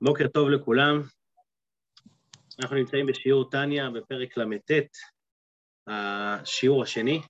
בוקר 0.00 0.28
טוב 0.28 0.48
לכולם. 0.48 1.02
אנחנו 2.62 2.76
נמצאים 2.76 3.06
בשיעור 3.06 3.50
טניה 3.50 3.90
בפרק 3.90 4.36
ל"ט, 4.36 4.70
השיעור 5.86 6.82
השני. 6.82 7.20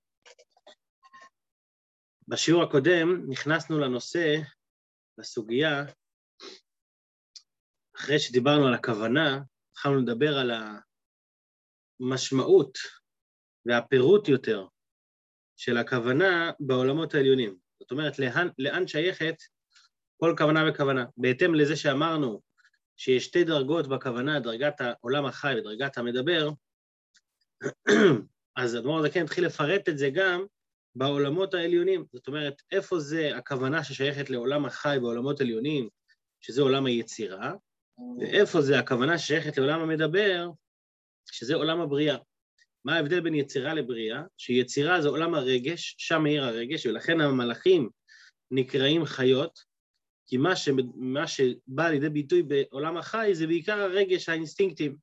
בשיעור 2.29 2.63
הקודם 2.63 3.31
נכנסנו 3.31 3.79
לנושא, 3.79 4.37
לסוגיה, 5.19 5.85
אחרי 7.97 8.19
שדיברנו 8.19 8.67
על 8.67 8.75
הכוונה, 8.75 9.41
התחלנו 9.73 9.97
לדבר 9.97 10.39
על 10.39 10.51
המשמעות 12.01 12.79
והפירוט 13.67 14.29
יותר 14.29 14.67
של 15.57 15.77
הכוונה 15.77 16.51
בעולמות 16.61 17.15
העליונים. 17.15 17.57
זאת 17.81 17.91
אומרת, 17.91 18.19
לאן, 18.19 18.49
לאן 18.59 18.87
שייכת 18.87 19.37
כל 20.17 20.35
כוונה 20.39 20.61
וכוונה. 20.71 21.05
בהתאם 21.17 21.55
לזה 21.55 21.77
שאמרנו 21.77 22.47
שיש 22.97 23.25
שתי 23.25 23.45
דרגות 23.45 23.89
בכוונה, 23.89 24.41
דרגת 24.41 24.81
העולם 24.81 25.27
החי 25.27 25.55
ודרגת 25.59 25.99
המדבר, 25.99 26.51
אז 28.57 28.77
אדמו"ר 28.77 28.99
הזקן 28.99 29.23
התחיל 29.23 29.47
לפרט 29.47 29.89
את 29.89 29.99
זה 29.99 30.11
גם 30.11 30.45
בעולמות 30.95 31.55
העליונים. 31.55 32.05
זאת 32.13 32.29
אומרת, 32.29 32.63
איפה 32.73 32.99
זה 32.99 33.37
הכוונה 33.37 33.85
ששייכת 33.85 34.31
לעולם 34.31 34.65
החי 34.65 34.99
בעולמות 35.01 35.41
עליונים, 35.41 35.89
שזה 36.41 36.63
עולם 36.63 36.87
היצירה, 36.87 37.53
ואיפה 38.21 38.61
זה 38.61 38.79
הכוונה 38.79 39.19
ששייכת 39.19 39.59
לעולם 39.59 39.81
המדבר, 39.81 40.51
שזה 41.31 41.55
עולם 41.55 41.81
הבריאה. 41.81 42.17
מה 42.85 42.97
ההבדל 42.97 43.21
בין 43.21 43.35
יצירה 43.35 43.75
לבריאה? 43.75 44.23
שיצירה 44.39 45.01
זה 45.03 45.09
עולם 45.09 45.35
הרגש, 45.35 45.95
שם 45.99 46.23
מאיר 46.23 46.45
הרגש, 46.45 46.87
ולכן 46.87 47.21
המלאכים 47.21 47.91
נקראים 48.51 49.05
חיות, 49.05 49.59
כי 50.27 50.37
מה, 50.37 50.57
ש... 50.57 50.69
מה 50.95 51.27
שבא 51.27 51.89
לידי 51.89 52.09
ביטוי 52.09 52.43
בעולם 52.43 52.97
החי 52.97 53.31
זה 53.33 53.47
בעיקר 53.47 53.81
הרגש, 53.81 54.29
האינסטינקטים. 54.29 54.97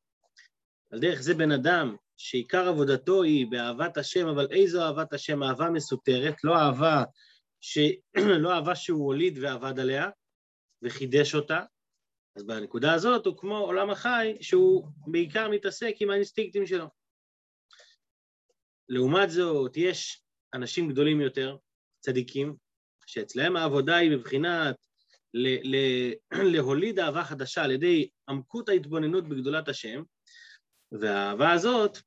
על 0.91 0.99
דרך 0.99 1.21
זה 1.21 1.33
בן 1.33 1.51
אדם 1.51 1.95
שעיקר 2.17 2.67
עבודתו 2.67 3.23
היא 3.23 3.47
באהבת 3.47 3.97
השם, 3.97 4.27
אבל 4.27 4.47
איזו 4.51 4.81
אהבת 4.81 5.13
השם? 5.13 5.43
אהבה 5.43 5.69
מסותרת, 5.69 6.43
לא 6.43 6.55
אהבה, 6.55 7.03
ש... 7.61 7.79
לא 8.43 8.53
אהבה 8.53 8.75
שהוא 8.75 9.05
הוליד 9.05 9.39
ועבד 9.41 9.79
עליה 9.79 10.09
וחידש 10.81 11.35
אותה. 11.35 11.63
אז 12.35 12.43
בנקודה 12.43 12.93
הזאת 12.93 13.25
הוא 13.25 13.37
כמו 13.37 13.57
עולם 13.57 13.89
החי, 13.89 14.37
שהוא 14.41 14.87
בעיקר 15.07 15.49
מתעסק 15.49 15.95
עם 15.99 16.09
האינסטינקטים 16.09 16.65
שלו. 16.65 16.85
לעומת 18.89 19.29
זאת, 19.29 19.77
יש 19.77 20.23
אנשים 20.53 20.89
גדולים 20.89 21.21
יותר, 21.21 21.57
צדיקים, 21.99 22.55
שאצלהם 23.05 23.55
העבודה 23.55 23.95
היא 23.95 24.17
בבחינת 24.17 24.75
להוליד 26.53 26.99
אהבה 26.99 27.23
חדשה 27.23 27.63
על 27.63 27.71
ידי 27.71 28.09
עמקות 28.29 28.69
ההתבוננות 28.69 29.29
בגדולת 29.29 29.69
השם, 29.69 30.03
והאהבה 30.91 31.51
הזאת, 31.51 31.97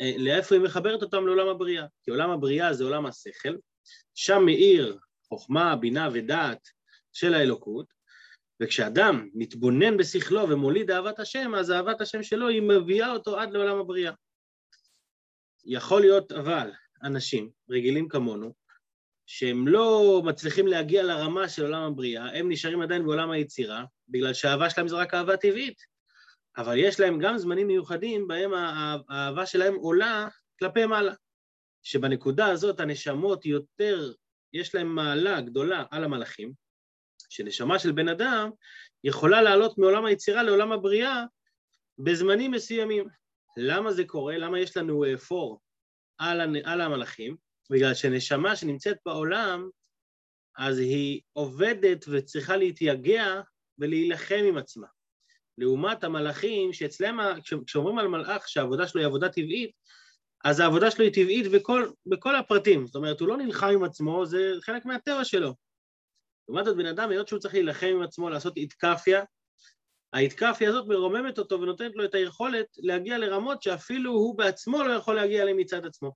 אה, 0.00 0.12
לאיפה 0.18 0.54
היא 0.54 0.64
מחברת 0.64 1.02
אותם 1.02 1.26
לעולם 1.26 1.48
הבריאה? 1.48 1.86
כי 2.02 2.10
עולם 2.10 2.30
הבריאה 2.30 2.72
זה 2.72 2.84
עולם 2.84 3.06
השכל, 3.06 3.56
שם 4.14 4.42
מאיר 4.44 4.98
חוכמה, 5.28 5.76
בינה 5.76 6.08
ודעת 6.12 6.68
של 7.12 7.34
האלוקות, 7.34 7.86
וכשאדם 8.62 9.28
מתבונן 9.34 9.96
בשכלו 9.96 10.48
ומוליד 10.48 10.90
אהבת 10.90 11.18
השם, 11.18 11.54
אז 11.54 11.70
אהבת 11.70 12.00
השם 12.00 12.22
שלו 12.22 12.48
היא 12.48 12.62
מביאה 12.62 13.12
אותו 13.12 13.40
עד 13.40 13.52
לעולם 13.52 13.78
הבריאה. 13.78 14.12
יכול 15.64 16.00
להיות 16.00 16.32
אבל 16.32 16.70
אנשים 17.02 17.50
רגילים 17.70 18.08
כמונו, 18.08 18.54
שהם 19.34 19.68
לא 19.68 20.22
מצליחים 20.24 20.66
להגיע 20.66 21.02
לרמה 21.02 21.48
של 21.48 21.64
עולם 21.64 21.82
הבריאה, 21.82 22.38
הם 22.38 22.52
נשארים 22.52 22.80
עדיין 22.80 23.04
בעולם 23.04 23.30
היצירה, 23.30 23.84
בגלל 24.08 24.34
שהאהבה 24.34 24.70
שלהם 24.70 24.88
זה 24.88 24.96
רק 24.96 25.14
אהבה 25.14 25.36
טבעית. 25.36 25.82
אבל 26.56 26.78
יש 26.78 27.00
להם 27.00 27.18
גם 27.18 27.38
זמנים 27.38 27.66
מיוחדים 27.66 28.28
בהם 28.28 28.50
האהבה 28.54 29.46
שלהם 29.46 29.74
עולה 29.74 30.28
כלפי 30.58 30.86
מעלה. 30.86 31.12
שבנקודה 31.82 32.46
הזאת 32.46 32.80
הנשמות 32.80 33.46
יותר, 33.46 34.12
יש 34.52 34.74
להם 34.74 34.94
מעלה 34.94 35.40
גדולה 35.40 35.84
על 35.90 36.04
המלאכים, 36.04 36.52
שנשמה 37.30 37.78
של 37.78 37.92
בן 37.92 38.08
אדם 38.08 38.50
יכולה 39.04 39.42
לעלות 39.42 39.78
מעולם 39.78 40.04
היצירה 40.04 40.42
לעולם 40.42 40.72
הבריאה 40.72 41.24
בזמנים 41.98 42.50
מסוימים. 42.50 43.04
למה 43.56 43.92
זה 43.92 44.04
קורה? 44.04 44.38
למה 44.38 44.60
יש 44.60 44.76
לנו 44.76 45.14
אפור 45.14 45.60
על, 46.18 46.56
על 46.64 46.80
המלאכים? 46.80 47.36
בגלל 47.70 47.94
שנשמה 47.94 48.56
שנמצאת 48.56 48.96
בעולם, 49.06 49.68
אז 50.58 50.78
היא 50.78 51.20
עובדת 51.32 52.04
וצריכה 52.08 52.56
להתייגע 52.56 53.40
ולהילחם 53.78 54.44
עם 54.48 54.58
עצמה. 54.58 54.86
לעומת 55.58 56.04
המלאכים, 56.04 56.72
שאצלם, 56.72 57.20
כשאומרים 57.66 57.98
על 57.98 58.08
מלאך 58.08 58.48
שהעבודה 58.48 58.88
שלו 58.88 59.00
היא 59.00 59.06
עבודה 59.06 59.28
טבעית, 59.28 59.70
אז 60.44 60.60
העבודה 60.60 60.90
שלו 60.90 61.04
היא 61.04 61.12
טבעית 61.12 61.50
בכל, 61.52 61.90
בכל 62.06 62.36
הפרטים. 62.36 62.86
זאת 62.86 62.96
אומרת, 62.96 63.20
הוא 63.20 63.28
לא 63.28 63.36
נלחם 63.36 63.66
עם 63.66 63.84
עצמו, 63.84 64.26
זה 64.26 64.52
חלק 64.60 64.84
מהטבע 64.84 65.24
שלו. 65.24 65.54
לעומת 66.48 66.64
זאת, 66.64 66.76
בן 66.76 66.86
אדם, 66.86 67.10
היות 67.10 67.28
שהוא 67.28 67.40
צריך 67.40 67.54
להילחם 67.54 67.86
עם 67.86 68.02
עצמו, 68.02 68.30
לעשות 68.30 68.56
איתקפיה, 68.56 69.24
האיתקפיה 70.12 70.68
הזאת 70.68 70.86
מרוממת 70.86 71.38
אותו 71.38 71.60
ונותנת 71.60 71.96
לו 71.96 72.04
את 72.04 72.14
היכולת 72.14 72.66
להגיע 72.76 73.18
לרמות 73.18 73.62
שאפילו 73.62 74.12
הוא 74.12 74.38
בעצמו 74.38 74.82
לא 74.82 74.92
יכול 74.92 75.14
להגיע 75.14 75.42
אליהן 75.42 75.60
מצד 75.60 75.86
עצמו. 75.86 76.12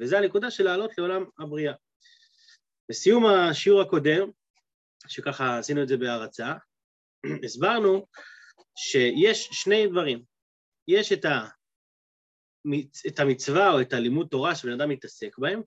וזה 0.00 0.18
הנקודה 0.18 0.50
של 0.50 0.64
לעלות 0.64 0.98
לעולם 0.98 1.24
הבריאה. 1.38 1.74
בסיום 2.90 3.26
השיעור 3.26 3.80
הקודם, 3.80 4.30
שככה 5.08 5.58
עשינו 5.58 5.82
את 5.82 5.88
זה 5.88 5.96
בהרצה, 5.96 6.54
הסברנו 7.44 8.06
שיש 8.76 9.48
שני 9.52 9.86
דברים. 9.86 10.24
יש 10.88 11.12
את, 11.12 11.24
ה, 11.24 11.48
את 13.06 13.20
המצווה 13.20 13.72
או 13.72 13.80
את 13.80 13.92
הלימוד 13.92 14.28
תורה 14.30 14.54
שבן 14.54 14.72
אדם 14.72 14.88
מתעסק 14.88 15.38
בהם, 15.38 15.62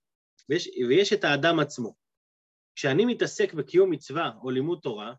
ויש, 0.50 0.70
ויש 0.90 1.14
את 1.14 1.24
האדם 1.24 1.60
עצמו. 1.60 1.96
כשאני 2.76 3.06
מתעסק 3.06 3.54
בקיום 3.54 3.92
מצווה 3.92 4.32
או 4.44 4.50
לימוד 4.50 4.80
תורה, 4.84 5.14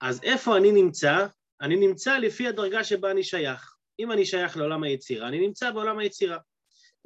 אז 0.00 0.20
איפה 0.22 0.56
אני 0.56 0.72
נמצא? 0.72 1.26
אני 1.60 1.76
נמצא 1.76 2.18
לפי 2.18 2.48
הדרגה 2.48 2.84
שבה 2.84 3.10
אני 3.10 3.22
שייך. 3.22 3.76
אם 3.98 4.12
אני 4.12 4.26
שייך 4.26 4.56
לעולם 4.56 4.82
היצירה, 4.82 5.28
אני 5.28 5.46
נמצא 5.46 5.70
בעולם 5.70 5.98
היצירה. 5.98 6.38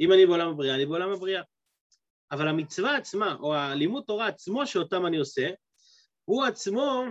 אם 0.00 0.12
אני 0.12 0.26
בעולם 0.26 0.48
הבריאה, 0.48 0.74
אני 0.74 0.86
בעולם 0.86 1.12
הבריאה. 1.12 1.42
אבל 2.32 2.48
המצווה 2.48 2.96
עצמה, 2.96 3.36
או 3.40 3.54
הלימוד 3.54 4.04
תורה 4.06 4.26
עצמו 4.26 4.66
שאותם 4.66 5.06
אני 5.06 5.16
עושה, 5.16 5.50
הוא 6.24 6.44
עצמו 6.44 7.04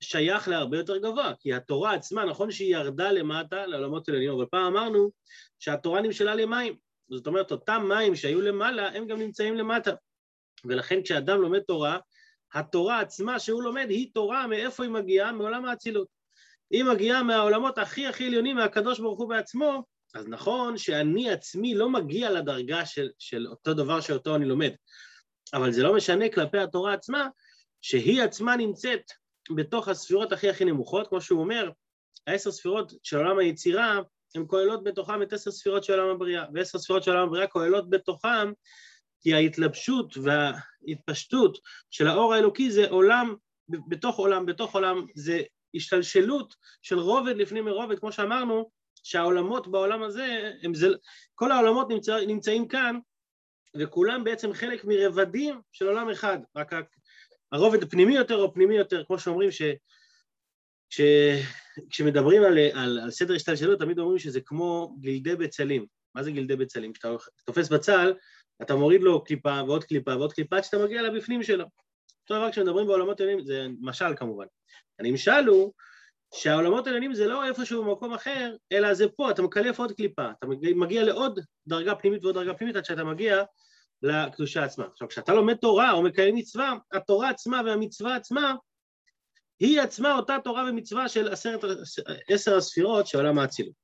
שייך 0.00 0.48
להרבה 0.48 0.76
יותר 0.76 0.96
גבוה, 0.96 1.32
כי 1.40 1.54
התורה 1.54 1.94
עצמה, 1.94 2.24
נכון 2.24 2.50
שהיא 2.50 2.76
ירדה 2.76 3.12
למטה 3.12 3.66
לעולמות 3.66 4.08
עליונים, 4.08 4.30
אבל 4.30 4.46
פעם 4.50 4.76
אמרנו 4.76 5.10
שהתורה 5.58 6.00
נמשלה 6.00 6.34
למים. 6.34 6.76
זאת 7.10 7.26
אומרת, 7.26 7.52
אותם 7.52 7.84
מים 7.88 8.16
שהיו 8.16 8.40
למעלה, 8.40 8.88
הם 8.88 9.06
גם 9.06 9.18
נמצאים 9.18 9.56
למטה. 9.56 9.94
ולכן 10.64 11.02
כשאדם 11.02 11.40
לומד 11.40 11.60
תורה, 11.60 11.98
התורה 12.54 13.00
עצמה 13.00 13.38
שהוא 13.38 13.62
לומד 13.62 13.86
היא 13.88 14.10
תורה, 14.14 14.46
מאיפה 14.46 14.84
היא 14.84 14.92
מגיעה? 14.92 15.32
מעולם 15.32 15.64
האצילות. 15.64 16.08
היא 16.70 16.84
מגיעה 16.84 17.22
מהעולמות 17.22 17.78
הכי 17.78 18.06
הכי 18.06 18.26
עליונים, 18.26 18.56
מהקדוש 18.56 19.00
ברוך 19.00 19.18
הוא 19.18 19.28
בעצמו, 19.28 19.82
אז 20.16 20.28
נכון 20.28 20.78
שאני 20.78 21.30
עצמי 21.30 21.74
לא 21.74 21.90
מגיע 21.90 22.30
לדרגה 22.30 22.86
של, 22.86 23.08
של 23.18 23.46
אותו 23.46 23.74
דבר 23.74 24.00
שאותו 24.00 24.36
אני 24.36 24.44
לומד, 24.44 24.70
אבל 25.54 25.72
זה 25.72 25.82
לא 25.82 25.96
משנה 25.96 26.28
כלפי 26.28 26.58
התורה 26.58 26.94
עצמה, 26.94 27.28
שהיא 27.80 28.22
עצמה 28.22 28.56
נמצאת 28.56 29.02
בתוך 29.56 29.88
הספירות 29.88 30.32
הכי 30.32 30.48
הכי 30.48 30.64
נמוכות, 30.64 31.08
כמו 31.08 31.20
שהוא 31.20 31.40
אומר, 31.40 31.70
העשר 32.26 32.50
ספירות 32.52 32.92
של 33.02 33.16
עולם 33.16 33.38
היצירה, 33.38 34.00
הן 34.34 34.44
כוללות 34.46 34.84
בתוכן 34.84 35.22
את 35.22 35.32
עשר 35.32 35.50
ספירות 35.50 35.84
של 35.84 36.00
עולם 36.00 36.16
הבריאה, 36.16 36.44
ועשר 36.54 36.78
ספירות 36.78 37.02
של 37.02 37.10
עולם 37.10 37.28
הבריאה 37.28 37.46
כוללות 37.46 37.90
בתוכן 37.90 38.48
כי 39.20 39.34
ההתלבשות 39.34 40.14
וההתפשטות 40.16 41.58
של 41.90 42.06
האור 42.06 42.34
האלוקי 42.34 42.70
זה 42.70 42.88
עולם 42.88 43.34
בתוך 43.68 44.16
עולם, 44.16 44.46
בתוך 44.46 44.74
עולם, 44.74 45.06
זה 45.14 45.42
השתלשלות 45.74 46.54
של 46.82 46.98
רובד 46.98 47.36
לפנים 47.36 47.64
מרובד, 47.64 47.98
כמו 47.98 48.12
שאמרנו, 48.12 48.70
שהעולמות 49.06 49.68
בעולם 49.68 50.02
הזה, 50.02 50.52
הם 50.62 50.74
זה, 50.74 50.86
כל 51.34 51.52
העולמות 51.52 51.88
נמצא, 51.88 52.20
נמצאים 52.26 52.68
כאן, 52.68 52.98
וכולם 53.76 54.24
בעצם 54.24 54.52
חלק 54.52 54.84
מרבדים 54.84 55.60
של 55.72 55.88
עולם 55.88 56.10
אחד, 56.10 56.38
רק 56.56 56.72
הרובד 57.52 57.82
הפנימי 57.82 58.14
יותר 58.14 58.36
או 58.36 58.54
פנימי 58.54 58.76
יותר, 58.76 59.04
כמו 59.04 59.18
שאומרים 59.18 59.50
ש... 59.50 59.62
ש... 60.90 61.00
כשמדברים 61.90 62.42
על, 62.42 62.58
על, 62.58 62.98
על 62.98 63.10
סדר 63.10 63.34
השתלשלות, 63.34 63.78
תמיד 63.78 63.98
אומרים 63.98 64.18
שזה 64.18 64.40
כמו 64.40 64.96
גלדי 65.00 65.36
בצלים. 65.36 65.86
מה 66.14 66.22
זה 66.22 66.30
גלדי 66.30 66.56
בצלים? 66.56 66.92
כשאתה 66.92 67.08
תופס 67.44 67.68
בצל, 67.68 68.14
אתה 68.62 68.76
מוריד 68.76 69.02
לו 69.02 69.24
קליפה 69.24 69.62
ועוד 69.66 69.84
קליפה 69.84 70.16
ועוד 70.16 70.32
קליפה 70.32 70.56
עד 70.56 70.64
שאתה 70.64 70.78
מגיע 70.78 71.02
לבפנים 71.02 71.42
שלו. 71.42 71.64
אותו 72.22 72.34
דבר 72.34 72.50
כשמדברים 72.50 72.86
בעולמות 72.86 73.20
עליונים, 73.20 73.44
זה 73.44 73.66
משל 73.80 74.16
כמובן. 74.16 74.46
הנמשל 74.98 75.46
הוא 75.46 75.72
שהעולמות 76.36 76.86
העליונים 76.86 77.14
זה 77.14 77.26
לא 77.26 77.44
איפשהו 77.44 77.84
במקום 77.84 78.14
אחר, 78.14 78.56
אלא 78.72 78.94
זה 78.94 79.08
פה, 79.08 79.30
אתה 79.30 79.42
מקלף 79.42 79.78
עוד 79.78 79.92
קליפה, 79.92 80.30
אתה 80.38 80.46
מגיע 80.76 81.04
לעוד 81.04 81.40
דרגה 81.66 81.94
פנימית 81.94 82.24
ועוד 82.24 82.34
דרגה 82.34 82.54
פנימית 82.54 82.76
עד 82.76 82.84
שאתה 82.84 83.04
מגיע 83.04 83.42
לקדושה 84.02 84.64
עצמה. 84.64 84.86
עכשיו, 84.92 85.08
כשאתה 85.08 85.34
לומד 85.34 85.54
תורה 85.54 85.92
או 85.92 86.02
מקיים 86.02 86.34
מצווה, 86.34 86.74
התורה 86.92 87.30
עצמה 87.30 87.60
והמצווה 87.66 88.16
עצמה 88.16 88.54
היא 89.60 89.80
עצמה 89.80 90.16
אותה 90.16 90.36
תורה 90.44 90.64
ומצווה 90.70 91.08
של 91.08 91.32
עשרת, 91.32 91.60
עשר 92.28 92.56
הספירות 92.56 93.06
של 93.06 93.18
עולם 93.18 93.38
האצילות. 93.38 93.74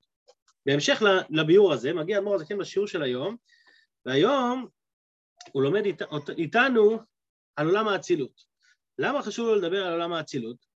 בהמשך 0.66 1.02
לביאור 1.30 1.72
הזה, 1.72 1.92
מגיע 1.92 2.18
אדמו"ר 2.18 2.34
הזקן 2.34 2.58
בשיעור 2.58 2.88
של 2.88 3.02
היום, 3.02 3.36
והיום 4.06 4.66
הוא 5.52 5.62
לומד 5.62 5.84
אית, 5.84 6.02
איתנו 6.38 6.98
על 7.56 7.66
עולם 7.66 7.88
האצילות. 7.88 8.40
למה 8.98 9.22
חשוב 9.22 9.48
לו 9.48 9.54
לדבר 9.54 9.86
על 9.86 9.92
עולם 9.92 10.12
האצילות? 10.12 10.71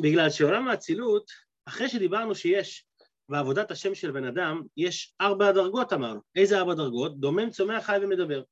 בגלל 0.00 0.30
שעולם 0.30 0.68
האצילות, 0.68 1.30
אחרי 1.66 1.88
שדיברנו 1.88 2.34
שיש 2.34 2.86
בעבודת 3.28 3.70
השם 3.70 3.94
של 3.94 4.10
בן 4.10 4.24
אדם, 4.24 4.62
יש 4.76 5.14
ארבע 5.20 5.52
דרגות 5.52 5.92
אמרנו. 5.92 6.20
איזה 6.36 6.58
ארבע 6.58 6.74
דרגות? 6.74 7.20
דומם, 7.20 7.50
צומח, 7.50 7.86
חי 7.86 7.98
ומדבר. 8.02 8.42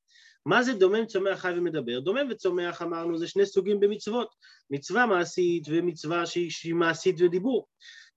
מה 0.45 0.63
זה 0.63 0.73
דומם, 0.73 1.05
צומח, 1.05 1.39
חי 1.39 1.53
ומדבר? 1.57 1.99
דומם 1.99 2.27
וצומח 2.29 2.81
אמרנו 2.81 3.17
זה 3.17 3.27
שני 3.27 3.45
סוגים 3.45 3.79
במצוות, 3.79 4.35
מצווה 4.69 5.05
מעשית 5.05 5.63
ומצווה 5.67 6.25
שהיא, 6.25 6.73
מעשית 6.73 7.15
ודיבור. 7.21 7.67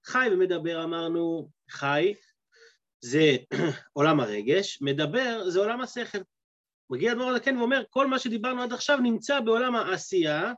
חי 0.05 0.27
ומדבר 0.31 0.83
אמרנו, 0.83 1.49
חי 1.69 2.13
זה 3.01 3.37
עולם 3.93 4.19
הרגש, 4.19 4.81
מדבר 4.81 5.49
זה 5.49 5.59
עולם 5.59 5.81
השכל. 5.81 6.17
מגיע 6.89 7.11
הדבר 7.11 7.23
הזקן 7.23 7.57
ואומר, 7.57 7.83
כל 7.89 8.07
מה 8.07 8.19
שדיברנו 8.19 8.61
עד 8.61 8.73
עכשיו 8.73 8.97
נמצא 8.97 9.39
בעולם 9.39 9.75
העשייה, 9.75 10.53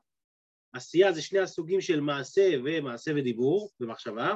עשייה 0.73 1.11
זה 1.11 1.21
שני 1.21 1.39
הסוגים 1.39 1.81
של 1.81 1.99
מעשה 1.99 2.49
ומעשה 2.63 3.11
ודיבור 3.15 3.71
ומחשבה, 3.79 4.35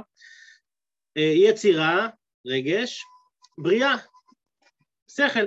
אה, 1.18 1.34
יצירה, 1.36 2.08
רגש, 2.48 3.04
בריאה, 3.58 3.96
שכל. 5.12 5.46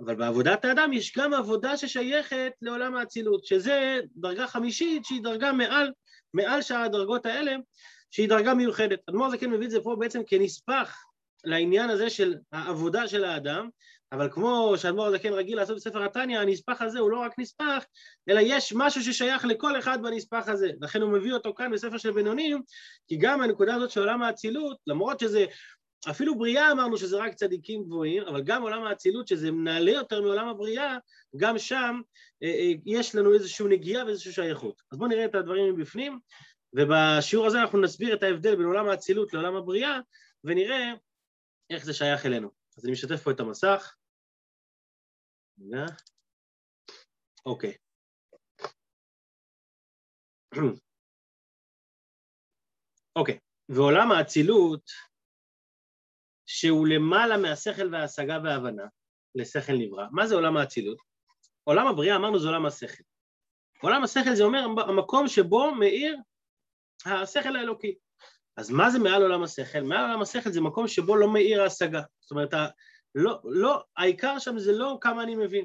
אבל 0.00 0.14
בעבודת 0.14 0.64
האדם 0.64 0.92
יש 0.92 1.18
גם 1.18 1.34
עבודה 1.34 1.76
ששייכת 1.76 2.52
לעולם 2.62 2.96
האצילות, 2.96 3.44
שזה 3.44 4.00
דרגה 4.16 4.46
חמישית 4.46 5.04
שהיא 5.04 5.22
דרגה 5.22 5.52
מעל, 5.52 5.92
מעל 6.34 6.62
שאר 6.62 6.76
הדרגות 6.76 7.26
האלה, 7.26 7.56
שהיא 8.10 8.28
דרגה 8.28 8.54
מיוחדת. 8.54 8.98
אדמו"ר 9.08 9.30
זקן 9.30 9.50
מביא 9.50 9.66
את 9.66 9.70
זה 9.70 9.80
פה 9.80 9.96
בעצם 9.98 10.20
כנספח 10.26 11.04
לעניין 11.44 11.90
הזה 11.90 12.10
של 12.10 12.34
העבודה 12.52 13.08
של 13.08 13.24
האדם, 13.24 13.68
אבל 14.12 14.28
כמו 14.30 14.74
שאדמו"ר 14.76 15.06
הזקן 15.06 15.32
רגיל 15.32 15.56
לעשות 15.56 15.76
בספר 15.76 16.04
התניא, 16.04 16.38
הנספח 16.38 16.82
הזה 16.82 16.98
הוא 16.98 17.10
לא 17.10 17.18
רק 17.18 17.38
נספח, 17.38 17.84
אלא 18.28 18.40
יש 18.42 18.72
משהו 18.76 19.02
ששייך 19.02 19.44
לכל 19.44 19.78
אחד 19.78 20.02
בנספח 20.02 20.48
הזה. 20.48 20.70
לכן 20.80 21.02
הוא 21.02 21.12
מביא 21.12 21.32
אותו 21.32 21.54
כאן 21.54 21.72
בספר 21.72 21.98
של 21.98 22.10
בינונים, 22.10 22.62
כי 23.08 23.16
גם 23.16 23.40
הנקודה 23.40 23.74
הזאת 23.74 23.90
של 23.90 24.00
עולם 24.00 24.22
האצילות, 24.22 24.76
למרות 24.86 25.20
שזה, 25.20 25.44
אפילו 26.10 26.38
בריאה 26.38 26.72
אמרנו 26.72 26.96
שזה 26.96 27.16
רק 27.16 27.34
צדיקים 27.34 27.84
גבוהים, 27.84 28.22
אבל 28.22 28.42
גם 28.42 28.62
עולם 28.62 28.82
האצילות, 28.82 29.28
שזה 29.28 29.50
נעלה 29.50 29.90
יותר 29.90 30.22
מעולם 30.22 30.48
הבריאה, 30.48 30.96
גם 31.36 31.58
שם 31.58 32.00
אה, 32.42 32.48
אה, 32.48 32.72
יש 32.86 33.14
לנו 33.14 33.34
איזושהי 33.34 33.66
נגיעה 33.68 34.06
ואיזושהי 34.06 34.32
שייכות. 34.32 34.82
אז 34.92 34.98
בואו 34.98 35.08
נראה 35.08 35.24
את 35.24 35.34
הדברים 35.34 35.74
מבפנים, 35.74 36.18
ובשיעור 36.72 37.46
הזה 37.46 37.60
אנחנו 37.60 37.80
נסביר 37.80 38.14
את 38.14 38.22
ההבדל 38.22 38.56
בין 38.56 38.66
עולם 38.66 38.88
האצילות 38.88 39.32
לעולם 39.32 39.56
הבריאה, 39.56 39.98
ונראה 40.44 40.92
איך 41.70 41.84
זה 41.84 41.92
שייך 41.92 42.26
אלינו. 42.26 42.50
אז 42.78 42.84
אני 42.84 42.92
משתף 42.92 43.22
פה 43.22 43.30
את 43.30 43.40
המסך. 43.40 43.94
אוקיי. 47.46 47.76
אוקיי, 53.16 53.38
ועולם 53.68 54.12
האצילות, 54.12 54.90
שהוא 56.46 56.86
למעלה 56.86 57.36
מהשכל 57.36 57.94
וההשגה 57.94 58.38
וההבנה, 58.44 58.84
לשכל 59.34 59.72
נברא. 59.72 60.06
מה 60.12 60.26
זה 60.26 60.34
עולם 60.34 60.56
האצילות? 60.56 60.98
עולם 61.64 61.86
הבריאה, 61.86 62.16
אמרנו, 62.16 62.38
זה 62.38 62.48
עולם 62.48 62.66
השכל. 62.66 63.02
עולם 63.82 64.04
השכל 64.04 64.34
זה 64.34 64.42
אומר 64.42 64.58
המקום 64.88 65.28
שבו 65.28 65.74
מאיר 65.74 66.16
השכל 67.06 67.56
האלוקי. 67.56 67.98
אז 68.56 68.70
מה 68.70 68.90
זה 68.90 68.98
מעל 68.98 69.22
עולם 69.22 69.42
השכל? 69.42 69.80
מעל 69.80 70.10
עולם 70.10 70.22
השכל 70.22 70.50
זה 70.50 70.60
מקום 70.60 70.88
שבו 70.88 71.16
לא 71.16 71.32
מאיר 71.32 71.62
ההשגה. 71.62 72.02
זאת 72.20 72.30
אומרת, 72.30 72.50
לא, 73.14 73.40
לא, 73.44 73.84
העיקר 73.96 74.38
שם 74.38 74.58
זה 74.58 74.72
לא 74.72 74.98
כמה 75.00 75.22
אני 75.22 75.34
מבין, 75.36 75.64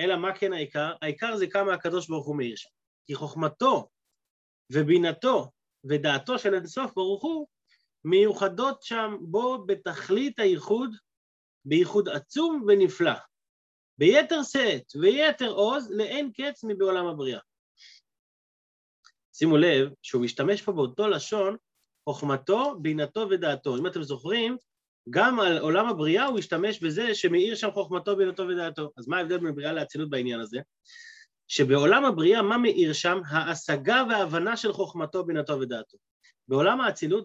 אלא 0.00 0.16
מה 0.16 0.38
כן 0.38 0.52
העיקר? 0.52 0.92
העיקר 1.02 1.36
זה 1.36 1.46
כמה 1.46 1.74
הקדוש 1.74 2.08
ברוך 2.08 2.26
הוא 2.26 2.36
מאיר 2.36 2.56
שם. 2.56 2.68
כי 3.06 3.14
חוכמתו 3.14 3.88
ובינתו 4.72 5.50
ודעתו 5.84 6.38
של 6.38 6.54
אינסוף 6.54 6.94
ברוך 6.94 7.22
הוא 7.22 7.46
מיוחדות 8.04 8.82
שם 8.82 9.16
בו 9.20 9.66
בתכלית 9.66 10.38
הייחוד, 10.38 10.90
בייחוד 11.64 12.08
עצום 12.08 12.64
ונפלא. 12.68 13.14
ביתר 13.98 14.42
שאת 14.42 14.96
ויתר 15.00 15.50
עוז 15.50 15.90
לאין 15.90 16.32
קץ 16.32 16.64
מבעולם 16.64 17.06
הבריאה. 17.06 17.40
שימו 19.32 19.56
לב 19.56 19.88
שהוא 20.02 20.22
משתמש 20.22 20.62
פה 20.62 20.72
באותו 20.72 21.08
לשון 21.08 21.56
חוכמתו, 22.08 22.74
בינתו 22.82 23.26
ודעתו. 23.30 23.76
אם 23.76 23.86
אתם 23.86 24.02
זוכרים, 24.02 24.56
גם 25.10 25.40
על 25.40 25.58
עולם 25.58 25.86
הבריאה 25.86 26.26
הוא 26.26 26.38
השתמש 26.38 26.80
בזה 26.80 27.14
שמאיר 27.14 27.54
שם 27.54 27.70
חוכמתו, 27.70 28.16
בינתו 28.16 28.48
ודעתו. 28.48 28.90
אז 28.96 29.08
מה 29.08 29.18
ההבדל 29.18 29.38
בין 29.38 29.54
בריאה 29.54 29.72
לאצילות 29.72 30.10
בעניין 30.10 30.40
הזה? 30.40 30.58
שבעולם 31.48 32.04
הבריאה, 32.04 32.42
מה 32.42 32.58
מאיר 32.58 32.92
שם? 32.92 33.20
ההשגה 33.28 34.02
וההבנה 34.08 34.56
של 34.56 34.72
חוכמתו, 34.72 35.24
בינתו 35.24 35.60
ודעתו. 35.60 35.96
בעולם 36.48 36.80
האצילות, 36.80 37.24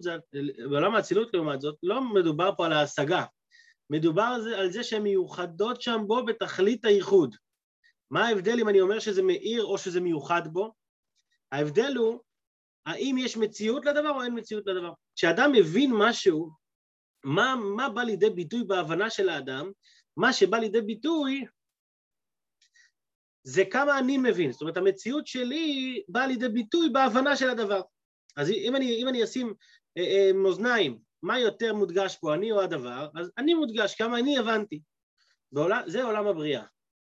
בעולם 0.70 0.94
האצילות 0.94 1.34
לעומת 1.34 1.60
זאת, 1.60 1.76
לא 1.82 2.14
מדובר 2.14 2.50
פה 2.56 2.66
על 2.66 2.72
ההשגה, 2.72 3.24
מדובר 3.90 4.22
על 4.22 4.42
זה, 4.42 4.58
על 4.58 4.70
זה 4.70 4.82
שהן 4.82 5.02
מיוחדות 5.02 5.82
שם 5.82 6.00
בו 6.06 6.24
בתכלית 6.24 6.84
הייחוד. 6.84 7.36
מה 8.10 8.26
ההבדל 8.26 8.60
אם 8.60 8.68
אני 8.68 8.80
אומר 8.80 8.98
שזה 8.98 9.22
מאיר 9.22 9.64
או 9.64 9.78
שזה 9.78 10.00
מיוחד 10.00 10.42
בו? 10.52 10.72
ההבדל 11.52 11.92
הוא 11.96 12.20
האם 12.86 13.16
יש 13.18 13.36
מציאות 13.36 13.86
לדבר 13.86 14.10
או 14.10 14.22
אין 14.22 14.38
מציאות 14.38 14.66
לדבר. 14.66 14.92
כשאדם 15.16 15.52
מבין 15.52 15.90
משהו, 15.94 16.50
מה, 17.24 17.56
מה 17.76 17.88
בא 17.88 18.02
לידי 18.02 18.30
ביטוי 18.30 18.64
בהבנה 18.64 19.10
של 19.10 19.28
האדם? 19.28 19.70
מה 20.16 20.32
שבא 20.32 20.58
לידי 20.58 20.80
ביטוי 20.80 21.44
זה 23.42 23.64
כמה 23.70 23.98
אני 23.98 24.18
מבין, 24.18 24.52
זאת 24.52 24.60
אומרת 24.60 24.76
המציאות 24.76 25.26
שלי 25.26 26.02
באה 26.08 26.26
לידי 26.26 26.48
ביטוי 26.48 26.88
בהבנה 26.92 27.36
של 27.36 27.50
הדבר. 27.50 27.80
אז 28.36 28.50
אם 28.50 28.76
אני, 28.76 29.02
אם 29.02 29.08
אני 29.08 29.24
אשים 29.24 29.54
אה, 29.98 30.02
אה, 30.02 30.32
מאזניים, 30.32 30.98
מה 31.22 31.38
יותר 31.38 31.74
מודגש 31.74 32.16
פה, 32.16 32.34
אני 32.34 32.52
או 32.52 32.60
הדבר, 32.60 33.08
אז 33.14 33.30
אני 33.38 33.54
מודגש, 33.54 33.94
כמה 33.94 34.18
אני 34.18 34.38
הבנתי. 34.38 34.80
בעולם, 35.52 35.82
זה 35.86 36.02
עולם 36.04 36.26
הבריאה. 36.26 36.64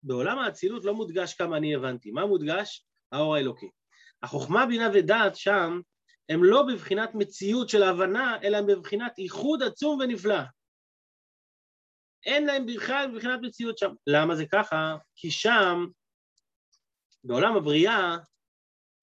בעולם 0.03 0.39
האצילות 0.39 0.85
לא 0.85 0.93
מודגש 0.93 1.33
כמה 1.33 1.57
אני 1.57 1.75
הבנתי, 1.75 2.11
מה 2.11 2.25
מודגש? 2.25 2.85
האור 3.11 3.35
האלוקי. 3.35 3.69
החוכמה, 4.23 4.65
בינה 4.65 4.89
ודעת 4.93 5.35
שם 5.35 5.81
הם 6.29 6.43
לא 6.43 6.63
בבחינת 6.63 7.15
מציאות 7.15 7.69
של 7.69 7.83
הבנה, 7.83 8.37
אלא 8.43 8.57
הם 8.57 8.67
בבחינת 8.67 9.17
איחוד 9.17 9.63
עצום 9.63 9.99
ונפלא. 9.99 10.39
אין 12.25 12.45
להם 12.45 12.65
בכלל 12.65 13.11
בבחינת 13.11 13.39
מציאות 13.41 13.77
שם. 13.77 13.93
למה 14.07 14.35
זה 14.35 14.45
ככה? 14.45 14.97
כי 15.15 15.31
שם, 15.31 15.85
בעולם 17.23 17.55
הבריאה, 17.55 18.17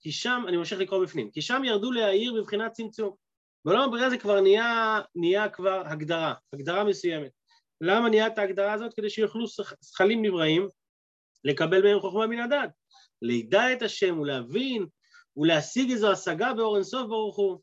כי 0.01 0.13
שם, 0.13 0.45
אני 0.49 0.57
ממשיך 0.57 0.81
לקרוא 0.81 1.05
בפנים, 1.05 1.31
כי 1.31 1.43
שם 1.43 1.63
ירדו 1.65 1.93
להעיר 1.93 2.35
בבחינת 2.35 2.73
צמצום. 2.73 3.17
בעולם 3.65 3.81
הבריאה 3.81 4.11
זה 4.11 4.19
כבר 4.19 4.41
נהיה, 4.41 5.01
נהיה 5.15 5.49
כבר 5.49 5.83
הגדרה, 5.87 6.35
הגדרה 6.53 6.85
מסוימת. 6.85 7.31
למה 7.81 8.09
נהיה 8.09 8.27
את 8.27 8.39
ההגדרה 8.39 8.73
הזאת? 8.73 8.95
כדי 8.95 9.11
שיוכלו 9.11 9.47
שכלים 9.49 10.25
נבראים 10.25 10.69
לקבל 11.45 11.83
מהם 11.83 12.01
חוכמה 12.01 12.27
מן 12.27 12.41
הדת. 12.41 12.71
לידע 13.23 13.73
את 13.73 13.83
השם 13.83 14.19
ולהבין 14.19 14.87
ולהשיג 15.41 15.91
איזו 15.91 16.13
השגה 16.13 16.55
באור 16.55 16.77
אינסוף 16.77 17.09
ברוך 17.09 17.37
הוא, 17.37 17.61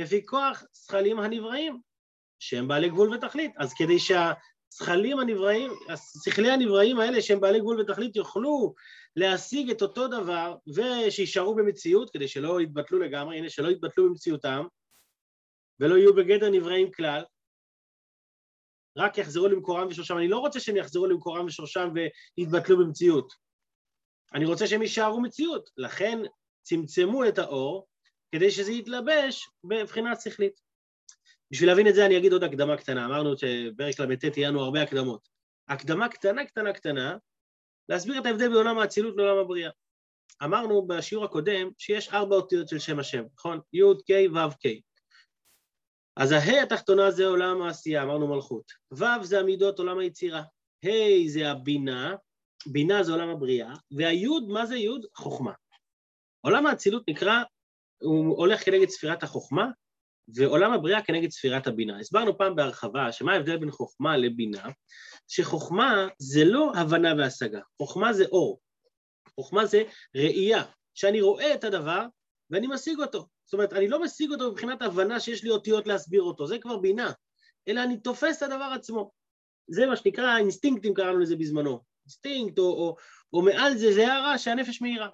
כפי 0.00 0.26
כוח 0.26 0.64
זכלים 0.72 1.18
הנבראים, 1.18 1.80
שהם 2.38 2.68
בעלי 2.68 2.88
גבול 2.88 3.14
ותכלית. 3.14 3.52
אז 3.58 3.74
כדי 3.74 3.98
שהזכלים 3.98 5.18
הנבראים, 5.18 5.70
השכלי 5.88 6.50
הנבראים 6.50 6.98
האלה 6.98 7.22
שהם 7.22 7.40
בעלי 7.40 7.60
גבול 7.60 7.80
ותכלית 7.80 8.16
יוכלו 8.16 8.74
להשיג 9.16 9.70
את 9.70 9.82
אותו 9.82 10.08
דבר 10.08 10.56
ושישארו 10.76 11.54
במציאות, 11.54 12.10
כדי 12.10 12.28
שלא 12.28 12.60
יתבטלו 12.60 12.98
לגמרי, 12.98 13.38
הנה 13.38 13.50
שלא 13.50 13.68
יתבטלו 13.68 14.08
במציאותם, 14.08 14.64
ולא 15.80 15.94
יהיו 15.96 16.14
בגדר 16.14 16.50
נבראים 16.50 16.92
כלל, 16.92 17.24
רק 18.96 19.18
יחזרו 19.18 19.48
למקורם 19.48 19.88
ושורשם. 19.90 20.18
אני 20.18 20.28
לא 20.28 20.38
רוצה 20.38 20.60
שהם 20.60 20.76
יחזרו 20.76 21.06
למקורם 21.06 21.46
ושורשם 21.46 21.88
ויתבטלו 22.38 22.78
במציאות. 22.78 23.32
אני 24.34 24.44
רוצה 24.44 24.66
שהם 24.66 24.82
יישארו 24.82 25.20
מציאות. 25.20 25.70
לכן 25.76 26.18
צמצמו 26.62 27.28
את 27.28 27.38
האור 27.38 27.86
כדי 28.32 28.50
שזה 28.50 28.72
יתלבש 28.72 29.48
בבחינה 29.64 30.16
שכלית. 30.16 30.60
בשביל 31.50 31.68
להבין 31.68 31.88
את 31.88 31.94
זה 31.94 32.06
אני 32.06 32.18
אגיד 32.18 32.32
עוד 32.32 32.44
הקדמה 32.44 32.76
קטנה, 32.76 33.06
אמרנו 33.06 33.36
שפרק 33.36 34.00
ל"ט 34.00 34.24
תהיה 34.24 34.48
לנו 34.48 34.60
הרבה 34.60 34.82
הקדמות. 34.82 35.28
הקדמה 35.68 36.08
קטנה 36.08 36.44
קטנה 36.44 36.72
קטנה, 36.72 37.16
להסביר 37.88 38.20
את 38.20 38.26
ההבדל 38.26 38.48
בין 38.48 38.56
עולם 38.56 38.78
האצילות 38.78 39.16
לעולם 39.16 39.38
הבריאה. 39.38 39.70
אמרנו 40.44 40.86
בשיעור 40.86 41.24
הקודם 41.24 41.70
שיש 41.78 42.08
ארבע 42.08 42.36
אותיות 42.36 42.68
של 42.68 42.78
שם 42.78 42.98
השם, 42.98 43.24
נכון? 43.34 43.60
י', 43.72 43.82
ק', 43.82 44.34
ו', 44.34 44.50
ק'. 44.50 44.80
אז 46.16 46.32
הה' 46.32 46.62
התחתונה 46.62 47.10
זה 47.10 47.26
עולם 47.26 47.62
העשייה, 47.62 48.02
אמרנו 48.02 48.34
מלכות. 48.34 48.72
ו' 48.92 49.22
זה 49.22 49.40
המידות, 49.40 49.78
עולם 49.78 49.98
היצירה. 49.98 50.42
ה' 50.84 51.28
זה 51.28 51.50
הבינה, 51.50 52.14
בינה 52.66 53.02
זה 53.02 53.12
עולם 53.12 53.28
הבריאה, 53.28 53.74
והי', 53.96 54.26
מה 54.48 54.66
זה 54.66 54.76
י'? 54.76 54.88
חוכמה. 55.14 55.52
עולם 56.44 56.66
האצילות 56.66 57.08
נקרא, 57.08 57.42
הוא 58.02 58.36
הולך 58.36 58.64
כנגד 58.64 58.88
ספירת 58.88 59.22
החוכמה, 59.22 59.66
ועולם 60.34 60.72
הבריאה 60.72 61.02
כנגד 61.02 61.30
ספירת 61.30 61.66
הבינה. 61.66 61.98
הסברנו 61.98 62.38
פעם 62.38 62.56
בהרחבה 62.56 63.12
שמה 63.12 63.32
ההבדל 63.32 63.56
בין 63.56 63.70
חוכמה 63.70 64.16
לבינה, 64.16 64.68
שחוכמה 65.28 66.08
זה 66.18 66.44
לא 66.44 66.72
הבנה 66.74 67.14
והשגה, 67.18 67.60
חוכמה 67.76 68.12
זה 68.12 68.24
אור, 68.24 68.60
חוכמה 69.34 69.66
זה 69.66 69.82
ראייה, 70.16 70.62
שאני 70.94 71.20
רואה 71.20 71.54
את 71.54 71.64
הדבר 71.64 72.06
ואני 72.50 72.66
משיג 72.66 73.00
אותו. 73.00 73.26
זאת 73.44 73.52
אומרת, 73.52 73.72
אני 73.72 73.88
לא 73.88 74.02
משיג 74.02 74.30
אותו 74.30 74.50
מבחינת 74.50 74.82
הבנה 74.82 75.20
שיש 75.20 75.44
לי 75.44 75.50
אותיות 75.50 75.86
להסביר 75.86 76.22
אותו, 76.22 76.46
זה 76.46 76.58
כבר 76.58 76.76
בינה, 76.76 77.12
אלא 77.68 77.82
אני 77.82 78.00
תופס 78.00 78.38
את 78.38 78.42
הדבר 78.42 78.72
עצמו. 78.74 79.10
זה 79.68 79.86
מה 79.86 79.96
שנקרא 79.96 80.38
אינסטינקטים, 80.38 80.94
קראנו 80.94 81.18
לזה 81.18 81.36
בזמנו. 81.36 81.80
אינסטינקט, 82.04 82.58
או, 82.58 82.64
או, 82.64 82.96
או 83.32 83.42
מעל 83.42 83.76
זה, 83.76 83.92
זה 83.92 84.12
הערה 84.12 84.38
שהנפש 84.38 84.82
מאירה. 84.82 85.08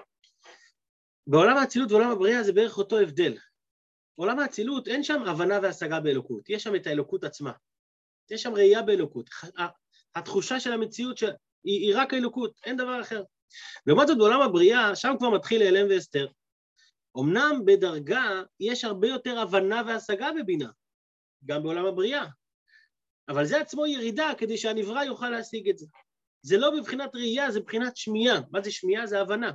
בעולם 1.28 1.56
האצילות 1.56 1.92
ועולם 1.92 2.11
הבריאה 2.11 2.42
זה 2.42 2.52
בערך 2.52 2.78
אותו 2.78 2.99
הבדל. 2.99 3.37
בעולם 4.18 4.38
האצילות 4.38 4.88
אין 4.88 5.02
שם 5.02 5.23
הבנה 5.23 5.58
והשגה 5.62 6.00
באלוקות, 6.00 6.50
יש 6.50 6.62
שם 6.62 6.75
את 6.75 6.87
האלוקות 6.87 7.25
עצמה. 7.25 7.52
יש 8.30 8.42
שם 8.42 8.54
ראייה 8.54 8.82
באלוקות. 8.82 9.30
התחושה 10.14 10.61
של 10.61 10.73
המציאות 10.73 11.18
של... 11.18 11.30
היא, 11.64 11.87
היא 11.87 11.97
רק 11.97 12.14
האלוקות, 12.14 12.61
אין 12.64 12.76
דבר 12.76 13.00
אחר. 13.00 13.23
לעומת 13.87 14.06
זאת 14.06 14.18
בעולם 14.18 14.40
הבריאה, 14.40 14.97
שם 14.97 15.14
כבר 15.18 15.30
מתחיל 15.30 15.58
להיעלם 15.58 15.88
והסתר. 15.88 16.26
אמנם 17.18 17.62
בדרגה 17.64 18.42
יש 18.61 18.85
הרבה 18.85 19.08
יותר 19.08 19.38
הבנה 19.38 19.82
והשגה 19.87 20.28
בבינה, 20.40 20.70
גם 21.44 21.62
בעולם 21.62 21.87
הבריאה, 21.87 22.26
אבל 23.28 23.44
זה 23.44 23.61
עצמו 23.61 23.87
ירידה 23.87 24.32
כדי 24.38 24.58
שהנברא 24.58 25.04
יוכל 25.04 25.30
להשיג 25.30 25.68
את 25.68 25.78
זה. 25.78 25.87
זה 26.42 26.58
לא 26.58 26.76
מבחינת 26.76 27.14
ראייה, 27.14 27.50
זה 27.50 27.61
מבחינת 27.61 27.97
שמיעה. 27.97 28.40
מה 28.50 28.61
זה 28.61 28.70
שמיעה? 28.70 29.06
זה 29.06 29.20
הבנה. 29.20 29.52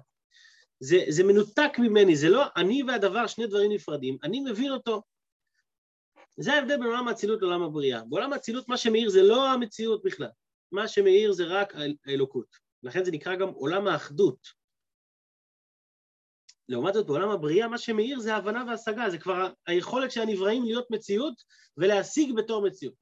זה, 0.84 0.98
זה 1.10 1.24
מנותק 1.24 1.72
ממני, 1.80 2.16
זה 2.16 2.30
לא 2.30 2.44
אני 2.56 2.84
והדבר, 2.84 3.28
שני 3.28 3.48
דברים 3.48 3.72
נפרדים, 3.72 4.18
אני 4.24 4.40
מבין 4.40 4.72
אותו. 4.72 5.02
זה 6.38 6.54
ההבדל 6.54 6.78
בין 6.78 6.86
עולם 6.86 7.08
האצילות 7.08 7.42
לעולם 7.42 7.64
הבריאה. 7.64 8.02
בעולם 8.10 8.34
האצילות 8.34 8.70
מה 8.70 8.78
שמאיר 8.78 9.10
זה 9.10 9.22
לא 9.24 9.50
המציאות 9.50 10.04
בכלל, 10.04 10.30
מה 10.72 10.88
שמאיר 10.88 11.32
זה 11.32 11.44
רק 11.46 11.74
האלוקות. 12.06 12.56
לכן 12.84 13.04
זה 13.04 13.12
נקרא 13.12 13.36
גם 13.36 13.50
עולם 13.50 13.88
האחדות. 13.88 14.48
לעומת 16.70 16.94
זאת, 16.94 17.06
בעולם 17.06 17.30
הבריאה 17.30 17.68
מה 17.68 17.78
שמאיר 17.78 18.20
זה 18.20 18.36
ההבנה 18.36 18.64
וההשגה, 18.68 19.10
זה 19.10 19.18
כבר 19.18 19.52
היכולת 19.68 20.12
של 20.12 20.22
הנבראים 20.22 20.64
להיות 20.64 20.92
מציאות 20.92 21.44
ולהשיג 21.78 22.36
בתור 22.36 22.62
מציאות. 22.68 22.96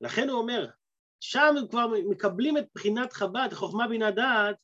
לכן 0.00 0.28
הוא 0.28 0.38
אומר, 0.38 0.70
שם 1.20 1.54
הם 1.58 1.68
כבר 1.68 1.86
מקבלים 2.08 2.58
את 2.58 2.66
בחינת 2.74 3.12
חב"ד, 3.12 3.48
חוכמה 3.52 3.88
בינה 3.88 4.10
דעת, 4.10 4.56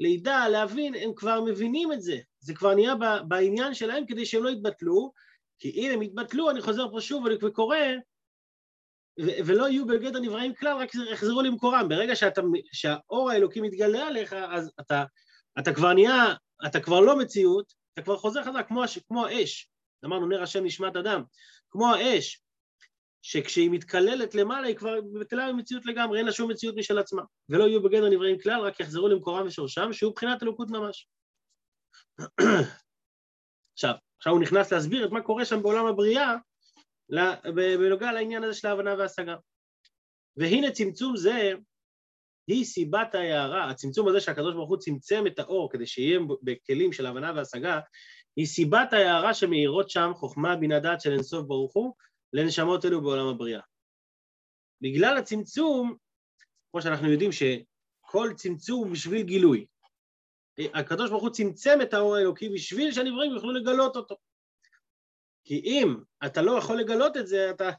לידע, 0.00 0.48
להבין, 0.48 0.94
הם 0.94 1.10
כבר 1.16 1.40
מבינים 1.40 1.92
את 1.92 2.02
זה. 2.02 2.18
זה 2.40 2.54
כבר 2.54 2.74
נהיה 2.74 2.94
בעניין 3.28 3.74
שלהם 3.74 4.06
כדי 4.06 4.26
שהם 4.26 4.44
לא 4.44 4.50
יתבטלו, 4.50 5.12
כי 5.58 5.70
אם 5.70 5.90
הם 5.90 6.02
יתבטלו, 6.02 6.50
אני 6.50 6.62
חוזר 6.62 6.90
פה 6.90 7.00
שוב 7.00 7.24
וקורא, 7.42 7.76
ולא 9.18 9.68
יהיו 9.68 9.86
בגדר 9.86 10.20
נבראים 10.20 10.54
כלל, 10.54 10.76
רק 10.76 10.94
יחזרו 11.12 11.42
למקורם. 11.42 11.88
ברגע 11.88 12.16
שאתה, 12.16 12.42
שהאור 12.72 13.30
האלוקי 13.30 13.60
מתגלה 13.60 14.06
עליך, 14.06 14.32
אז 14.32 14.72
אתה, 14.80 15.04
אתה 15.58 15.74
כבר 15.74 15.92
נהיה, 15.92 16.34
אתה 16.66 16.80
כבר 16.80 17.00
לא 17.00 17.18
מציאות, 17.18 17.72
אתה 17.92 18.02
כבר 18.02 18.16
חוזר 18.16 18.44
חזרה 18.44 18.62
כמו, 18.62 18.82
כמו 19.08 19.26
האש. 19.26 19.70
אמרנו, 20.04 20.26
נר 20.26 20.42
השם 20.42 20.64
נשמת 20.64 20.96
אדם. 20.96 21.22
כמו 21.70 21.94
האש, 21.94 22.43
שכשהיא 23.26 23.70
מתקללת 23.70 24.34
למעלה 24.34 24.66
היא 24.66 24.76
כבר 24.76 25.00
בטלה 25.20 25.52
במציאות 25.52 25.86
לגמרי, 25.86 26.18
אין 26.18 26.26
לה 26.26 26.32
שום 26.32 26.50
מציאות 26.50 26.76
משל 26.76 26.98
עצמה. 26.98 27.22
ולא 27.48 27.64
יהיו 27.64 27.82
בגדר 27.82 28.08
נבראים 28.10 28.38
כלל, 28.38 28.60
רק 28.60 28.80
יחזרו 28.80 29.08
למקורם 29.08 29.46
ושורשם, 29.46 29.92
שהוא 29.92 30.10
מבחינת 30.10 30.42
אלוקות 30.42 30.70
ממש. 30.70 31.08
עכשיו, 33.74 33.94
עכשיו 34.16 34.32
הוא 34.32 34.40
נכנס 34.40 34.72
להסביר 34.72 35.06
את 35.06 35.10
מה 35.10 35.22
קורה 35.22 35.44
שם 35.44 35.62
בעולם 35.62 35.86
הבריאה, 35.86 36.34
בנוגע 37.54 38.12
לעניין 38.12 38.44
הזה 38.44 38.54
של 38.54 38.68
ההבנה 38.68 38.94
וההשגה. 38.98 39.36
והנה 40.36 40.70
צמצום 40.70 41.16
זה 41.16 41.52
היא 42.46 42.64
סיבת 42.64 43.14
ההערה, 43.14 43.70
הצמצום 43.70 44.08
הזה 44.08 44.20
שהקדוש 44.20 44.54
ברוך 44.54 44.68
הוא 44.68 44.78
צמצם 44.78 45.26
את 45.26 45.38
האור 45.38 45.72
כדי 45.72 45.86
שיהיה 45.86 46.20
בכלים 46.42 46.92
של 46.92 47.06
הבנה 47.06 47.32
והשגה, 47.36 47.80
היא 48.36 48.46
סיבת 48.46 48.92
ההערה 48.92 49.34
שמאירות 49.34 49.90
שם 49.90 50.10
חוכמה 50.14 50.56
בינה 50.56 50.80
דעת 50.80 51.00
של 51.00 51.12
אינסוף 51.12 51.46
ברוך 51.46 51.74
הוא 51.74 51.94
לנשמות 52.34 52.84
אלו 52.84 53.00
בעולם 53.02 53.26
הבריאה. 53.26 53.60
בגלל 54.80 55.16
הצמצום, 55.16 55.96
כמו 56.70 56.82
שאנחנו 56.82 57.12
יודעים 57.12 57.30
שכל 57.32 58.30
צמצום 58.36 58.92
בשביל 58.92 59.22
גילוי. 59.22 59.66
הקדוש 60.74 61.10
ברוך 61.10 61.22
הוא 61.22 61.30
צמצם 61.30 61.78
את 61.82 61.94
האור 61.94 62.16
האלוקי 62.16 62.48
בשביל 62.48 62.92
שהנבראים 62.92 63.32
יוכלו 63.32 63.52
לגלות 63.52 63.96
אותו. 63.96 64.16
כי 65.44 65.60
אם 65.64 65.96
אתה 66.26 66.42
לא 66.42 66.58
יכול 66.58 66.76
לגלות 66.76 67.16
את 67.16 67.26
זה, 67.26 67.50
אתה, 67.50 67.70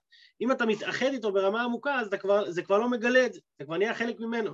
אם 0.42 0.52
אתה 0.52 0.66
מתאחד 0.66 1.06
איתו 1.06 1.34
ברמה 1.34 1.64
עמוקה, 1.64 2.00
אז 2.00 2.10
כבר, 2.20 2.52
זה 2.52 2.64
כבר 2.64 2.78
לא 2.78 2.90
מגלה 2.90 3.26
את 3.26 3.34
זה, 3.34 3.40
זה 3.60 3.66
כבר 3.66 3.78
נהיה 3.78 3.96
חלק 3.96 4.20
ממנו. 4.20 4.52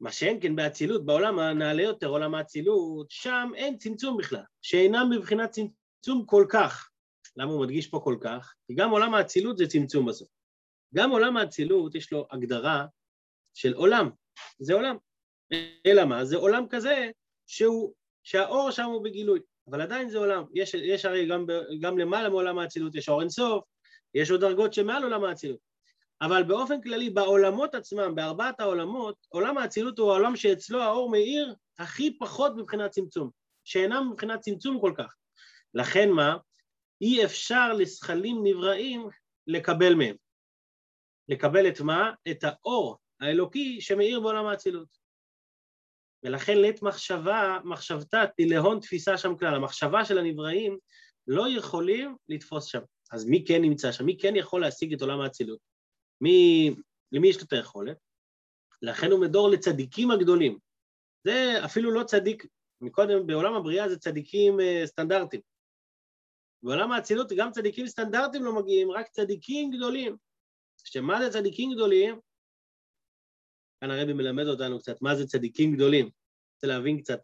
מה 0.00 0.12
שאין 0.12 0.38
כן 0.42 0.56
באצילות, 0.56 1.06
בעולם 1.06 1.38
הנעלה 1.38 1.82
יותר, 1.82 2.06
עולם 2.06 2.34
האצילות, 2.34 3.10
שם 3.10 3.50
אין 3.54 3.78
צמצום 3.78 4.16
בכלל, 4.16 4.42
שאינם 4.62 5.10
בבחינת 5.16 5.50
צמצום 5.50 6.26
כל 6.26 6.46
כך. 6.50 6.90
למה 7.38 7.52
הוא 7.52 7.62
מדגיש 7.62 7.86
פה 7.86 8.00
כל 8.04 8.16
כך? 8.20 8.54
כי 8.66 8.74
גם 8.74 8.90
עולם 8.90 9.14
האצילות 9.14 9.58
זה 9.58 9.66
צמצום 9.66 10.06
בסוף. 10.06 10.28
גם 10.94 11.10
עולם 11.10 11.36
האצילות 11.36 11.94
יש 11.94 12.12
לו 12.12 12.26
הגדרה 12.30 12.86
של 13.54 13.74
עולם, 13.74 14.10
זה 14.58 14.74
עולם. 14.74 14.96
אלא 15.86 16.04
מה? 16.04 16.24
זה 16.24 16.36
עולם 16.36 16.64
כזה 16.70 17.10
שהוא, 17.46 17.92
שהאור 18.22 18.70
שם 18.70 18.84
הוא 18.84 19.04
בגילוי. 19.04 19.40
אבל 19.70 19.80
עדיין 19.80 20.08
זה 20.08 20.18
עולם. 20.18 20.44
יש, 20.54 20.74
יש 20.74 21.04
הרי 21.04 21.26
גם, 21.26 21.46
גם 21.80 21.98
למעלה 21.98 22.28
מעולם 22.28 22.58
האצילות, 22.58 22.94
יש 22.94 23.08
אור 23.08 23.20
אינסוף, 23.20 23.64
יש 24.14 24.30
עוד 24.30 24.40
דרגות 24.40 24.74
שמעל 24.74 25.02
עולם 25.02 25.24
האצילות. 25.24 25.60
אבל 26.22 26.42
באופן 26.42 26.80
כללי, 26.80 27.10
בעולמות 27.10 27.74
עצמם, 27.74 28.14
בארבעת 28.14 28.60
העולמות, 28.60 29.26
עולם 29.28 29.58
האצילות 29.58 29.98
הוא 29.98 30.10
העולם 30.10 30.36
שאצלו 30.36 30.82
האור 30.82 31.10
מאיר 31.10 31.54
הכי 31.78 32.18
פחות 32.18 32.52
מבחינת 32.56 32.90
צמצום, 32.90 33.30
שאינם 33.64 34.08
מבחינת 34.12 34.40
צמצום 34.40 34.80
כל 34.80 34.92
כך. 34.96 35.14
לכן 35.74 36.10
מה? 36.10 36.36
אי 37.00 37.24
אפשר 37.24 37.72
לזכלים 37.72 38.40
נבראים 38.42 39.08
לקבל 39.46 39.94
מהם. 39.94 40.16
לקבל 41.28 41.68
את 41.68 41.80
מה? 41.80 42.12
את 42.30 42.44
האור 42.44 42.98
האלוקי 43.20 43.80
שמאיר 43.80 44.20
בעולם 44.20 44.46
האצילות. 44.46 44.98
ולכן 46.22 46.58
לית 46.58 46.82
מחשבה, 46.82 47.58
מחשבתה 47.64 48.24
תלהון 48.36 48.80
תפיסה 48.80 49.18
שם 49.18 49.36
כלל. 49.36 49.54
המחשבה 49.54 50.04
של 50.04 50.18
הנבראים 50.18 50.78
לא 51.26 51.48
יכולים 51.48 52.16
לתפוס 52.28 52.64
שם. 52.64 52.80
אז 53.12 53.24
מי 53.24 53.44
כן 53.48 53.62
נמצא 53.62 53.92
שם? 53.92 54.06
מי 54.06 54.18
כן 54.18 54.36
יכול 54.36 54.60
להשיג 54.60 54.92
את 54.92 55.02
עולם 55.02 55.20
האצילות? 55.20 55.58
מי, 56.20 56.70
למי 57.12 57.28
יש 57.28 57.36
לו 57.36 57.42
את 57.42 57.52
היכולת? 57.52 57.96
לכן 58.82 59.10
הוא 59.10 59.20
מדור 59.20 59.48
לצדיקים 59.48 60.10
הגדולים. 60.10 60.58
זה 61.24 61.64
אפילו 61.64 61.90
לא 61.90 62.04
צדיק, 62.04 62.46
מקודם 62.80 63.26
בעולם 63.26 63.54
הבריאה 63.54 63.88
זה 63.88 63.98
צדיקים 63.98 64.60
אה, 64.60 64.82
סטנדרטיים. 64.86 65.42
בעולם 66.62 66.92
האצילות 66.92 67.32
גם 67.36 67.50
צדיקים 67.50 67.86
סטנדרטיים 67.86 68.44
לא 68.44 68.52
מגיעים, 68.52 68.90
רק 68.90 69.08
צדיקים 69.08 69.70
גדולים. 69.70 70.16
שמה 70.84 71.24
זה 71.24 71.30
צדיקים 71.32 71.72
גדולים? 71.72 72.20
כאן 73.80 73.90
הרבי 73.90 74.12
מלמד 74.12 74.46
אותנו 74.46 74.78
קצת 74.78 75.02
מה 75.02 75.14
זה 75.14 75.26
צדיקים 75.26 75.74
גדולים. 75.74 76.10
רוצה 76.54 76.66
להבין 76.66 77.00
קצת 77.00 77.20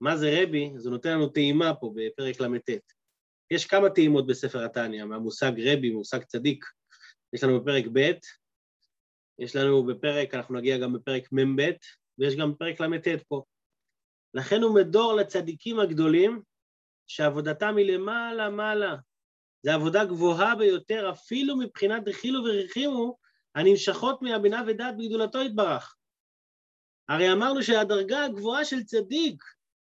מה 0.00 0.16
זה 0.16 0.38
רבי, 0.42 0.70
הוא 0.84 0.90
נותן 0.90 1.10
לנו 1.10 1.28
טעימה 1.28 1.74
פה 1.74 1.92
בפרק 1.96 2.40
ל"ט. 2.40 2.70
יש 3.50 3.66
כמה 3.66 3.90
טעימות 3.90 4.26
בספר 4.26 4.64
התניא, 4.64 5.04
מהמושג 5.04 5.52
רבי, 5.60 5.90
מושג 5.90 6.22
צדיק. 6.24 6.64
יש 7.32 7.44
לנו 7.44 7.60
בפרק 7.60 7.84
ב', 7.92 8.10
יש 9.38 9.56
לנו 9.56 9.86
בפרק, 9.86 10.34
אנחנו 10.34 10.54
נגיע 10.54 10.78
גם 10.78 10.92
בפרק 10.92 11.28
מ"ב, 11.32 11.62
ויש 12.18 12.36
גם 12.36 12.52
בפרק 12.52 12.80
ל"ט 12.80 13.08
פה. 13.28 13.42
לכן 14.34 14.62
הוא 14.62 14.74
מדור 14.74 15.14
לצדיקים 15.14 15.80
הגדולים, 15.80 16.42
שעבודתם 17.14 17.76
היא 17.76 17.92
למעלה 17.92 18.50
מעלה. 18.50 18.96
זו 19.62 19.70
עבודה 19.70 20.04
גבוהה 20.04 20.54
ביותר, 20.54 21.10
אפילו 21.10 21.56
מבחינת 21.56 22.04
דחילו 22.04 22.44
ורחימו, 22.44 23.16
הנמשכות 23.54 24.22
מהבינה 24.22 24.62
ודעת 24.66 24.96
בגדולתו 24.96 25.42
יתברך. 25.42 25.96
הרי 27.08 27.32
אמרנו 27.32 27.62
שהדרגה 27.62 28.24
הגבוהה 28.24 28.64
של 28.64 28.84
צדיק 28.84 29.44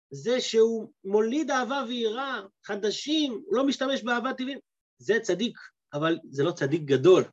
זה 0.10 0.42
שהוא 0.42 0.92
מוליד 1.04 1.52
אהבה 1.52 1.84
ויראה 1.88 2.42
חדשים, 2.64 3.32
הוא 3.46 3.56
לא 3.56 3.66
משתמש 3.66 4.04
באהבה 4.04 4.34
טבעית. 4.34 4.60
זה 4.98 5.20
צדיק, 5.22 5.58
אבל 5.94 6.18
זה 6.30 6.44
לא 6.44 6.52
צדיק 6.52 6.82
גדול. 6.82 7.24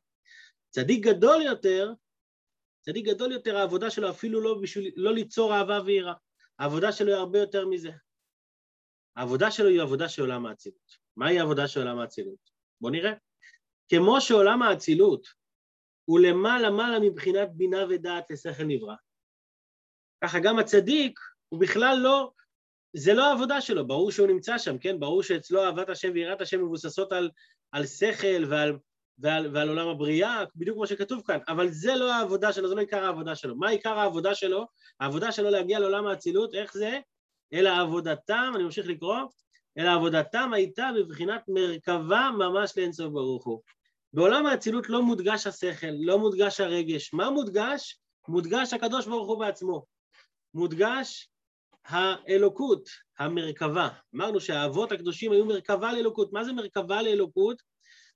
צדיק 0.69 1.05
גדול 1.05 1.41
יותר, 1.41 1.93
צדיק 2.81 3.05
גדול 3.05 3.31
יותר, 3.31 3.57
העבודה 3.57 3.89
שלו 3.89 4.09
אפילו 4.09 4.41
לא 4.41 4.59
בשביל, 4.61 4.91
לא 4.95 5.13
ליצור 5.13 5.55
אהבה 5.55 5.79
ויראה. 5.85 6.13
העבודה 6.59 6.91
שלו 6.91 7.07
היא 7.07 7.17
הרבה 7.17 7.39
יותר 7.39 7.67
מזה. 7.67 7.91
העבודה 9.15 9.51
שלו 9.51 9.67
היא 9.67 9.81
עבודה 9.81 10.09
של 10.09 10.21
עולם 10.21 10.45
האצילות. 10.45 10.97
מהי 11.17 11.39
העבודה 11.39 11.67
של 11.67 11.79
עולם 11.79 11.99
האצילות? 11.99 12.49
בואו 12.81 12.91
נראה. 12.91 13.13
כמו 13.89 14.21
שעולם 14.21 14.61
האצילות 14.61 15.27
הוא 16.05 16.19
למעלה 16.19 16.69
מעלה 16.69 16.99
מבחינת 16.99 17.49
בינה 17.53 17.85
ודעת 17.89 18.31
לשכל 18.31 18.63
נברא, 18.63 18.95
ככה 20.23 20.39
גם 20.39 20.59
הצדיק 20.59 21.19
הוא 21.49 21.59
בכלל 21.59 21.97
לא 21.97 22.31
זה 22.95 23.13
לא 23.13 23.25
העבודה 23.25 23.61
שלו, 23.61 23.87
ברור 23.87 24.11
שהוא 24.11 24.27
נמצא 24.27 24.57
שם, 24.57 24.77
כן? 24.77 24.99
ברור 24.99 25.23
שאצלו 25.23 25.63
אהבת 25.63 25.89
השם 25.89 26.11
ויראת 26.13 26.41
השם 26.41 26.65
מבוססות 26.65 27.11
על, 27.11 27.29
על 27.71 27.85
שכל 27.85 28.45
ועל, 28.49 28.77
ועל, 29.17 29.49
ועל 29.53 29.69
עולם 29.69 29.87
הבריאה, 29.87 30.43
בדיוק 30.55 30.75
כמו 30.75 30.87
שכתוב 30.87 31.21
כאן, 31.27 31.37
אבל 31.47 31.69
זה 31.69 31.95
לא 31.95 32.13
העבודה 32.13 32.53
שלו, 32.53 32.69
זה 32.69 32.75
לא 32.75 32.79
עיקר 32.79 33.05
העבודה 33.05 33.35
שלו. 33.35 33.55
מה 33.55 33.69
עיקר 33.69 33.99
העבודה 33.99 34.35
שלו? 34.35 34.65
העבודה 34.99 35.31
שלו 35.31 35.49
להגיע 35.49 35.79
לעולם 35.79 36.07
האצילות, 36.07 36.53
איך 36.53 36.73
זה? 36.73 36.99
אלא 37.53 37.69
עבודתם, 37.81 38.53
אני 38.55 38.63
ממשיך 38.63 38.87
לקרוא, 38.87 39.17
אלא 39.77 39.93
עבודתם 39.93 40.53
הייתה 40.53 40.89
בבחינת 40.97 41.41
מרכבה 41.47 42.29
ממש 42.37 42.73
לאינסוף 42.77 43.11
ברוך 43.11 43.45
הוא. 43.45 43.61
בעולם 44.13 44.45
האצילות 44.45 44.89
לא 44.89 45.01
מודגש 45.01 45.47
השכל, 45.47 45.91
לא 45.99 46.19
מודגש 46.19 46.59
הרגש. 46.59 47.13
מה 47.13 47.29
מודגש? 47.29 47.99
מודגש 48.27 48.73
הקדוש 48.73 49.07
ברוך 49.07 49.27
הוא 49.27 49.39
בעצמו. 49.39 49.85
מודגש 50.53 51.29
האלוקות, 51.85 52.89
המרכבה. 53.19 53.89
אמרנו 54.15 54.39
שהאבות 54.39 54.91
הקדושים 54.91 55.31
היו 55.31 55.45
מרכבה 55.45 55.93
לאלוקות. 55.93 56.33
מה 56.33 56.43
זה 56.43 56.53
מרכבה 56.53 57.01
לאלוקות? 57.01 57.61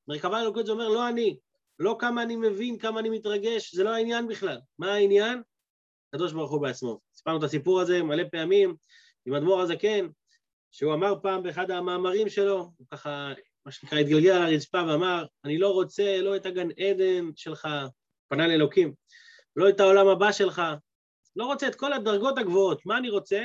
מרכבה 0.07 0.39
לאלוקות 0.39 0.65
זה 0.65 0.71
אומר 0.71 0.89
לא 0.89 1.09
אני, 1.09 1.37
לא 1.79 1.95
כמה 1.99 2.23
אני 2.23 2.35
מבין, 2.35 2.77
כמה 2.77 2.99
אני 2.99 3.09
מתרגש, 3.09 3.75
זה 3.75 3.83
לא 3.83 3.89
העניין 3.89 4.27
בכלל. 4.27 4.57
מה 4.79 4.93
העניין? 4.93 5.41
הקדוש 6.13 6.33
ברוך 6.33 6.51
הוא 6.51 6.61
בעצמו. 6.61 6.99
סיפרנו 7.15 7.37
את 7.37 7.43
הסיפור 7.43 7.81
הזה 7.81 8.03
מלא 8.03 8.23
פעמים 8.31 8.75
עם 9.27 9.33
אדמו"ר 9.33 9.61
הזקן, 9.61 10.07
שהוא 10.71 10.93
אמר 10.93 11.13
פעם 11.21 11.43
באחד 11.43 11.71
המאמרים 11.71 12.29
שלו, 12.29 12.71
הוא 12.77 12.87
ככה, 12.91 13.33
מה 13.65 13.71
שנקרא, 13.71 13.99
התגלגל 13.99 14.31
על 14.31 14.41
הרצפה 14.41 14.83
ואמר, 14.87 15.25
אני 15.45 15.57
לא 15.57 15.73
רוצה 15.73 16.21
לא 16.21 16.35
את 16.35 16.45
הגן 16.45 16.67
עדן 16.71 17.29
שלך, 17.35 17.67
פנה 18.27 18.47
לאלוקים, 18.47 18.93
לא 19.55 19.69
את 19.69 19.79
העולם 19.79 20.07
הבא 20.07 20.31
שלך, 20.31 20.61
לא 21.35 21.45
רוצה 21.45 21.67
את 21.67 21.75
כל 21.75 21.93
הדרגות 21.93 22.37
הגבוהות. 22.37 22.85
מה 22.85 22.97
אני 22.97 23.09
רוצה? 23.09 23.41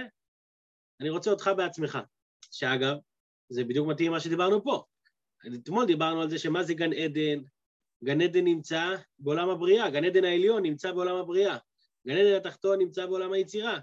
אני 1.01 1.11
רוצה 1.11 1.31
אותך 1.31 1.51
בעצמך. 1.57 1.99
שאגב, 2.51 2.97
זה 3.49 3.65
בדיוק 3.65 3.89
מתאים 3.89 4.11
למה 4.11 4.21
שדיברנו 4.21 4.65
פה. 4.65 4.85
אתמול 5.55 5.87
דיברנו 5.87 6.23
על 6.23 6.31
זה 6.31 6.39
שמה 6.39 6.62
זה 6.62 6.75
גן 6.75 6.93
עדן? 6.93 7.43
גן 8.05 8.21
עדן 8.21 8.45
נמצא 8.45 8.97
בעולם 9.19 9.49
הבריאה, 9.49 9.91
גן 9.91 10.05
עדן 10.05 10.25
העליון 10.25 10.62
נמצא 10.62 10.93
בעולם 10.93 11.17
הבריאה, 11.17 11.57
גן 12.07 12.17
עדן 12.17 12.37
התחתון 12.37 12.79
נמצא 12.79 13.07
בעולם 13.07 13.33
היצירה. 13.33 13.79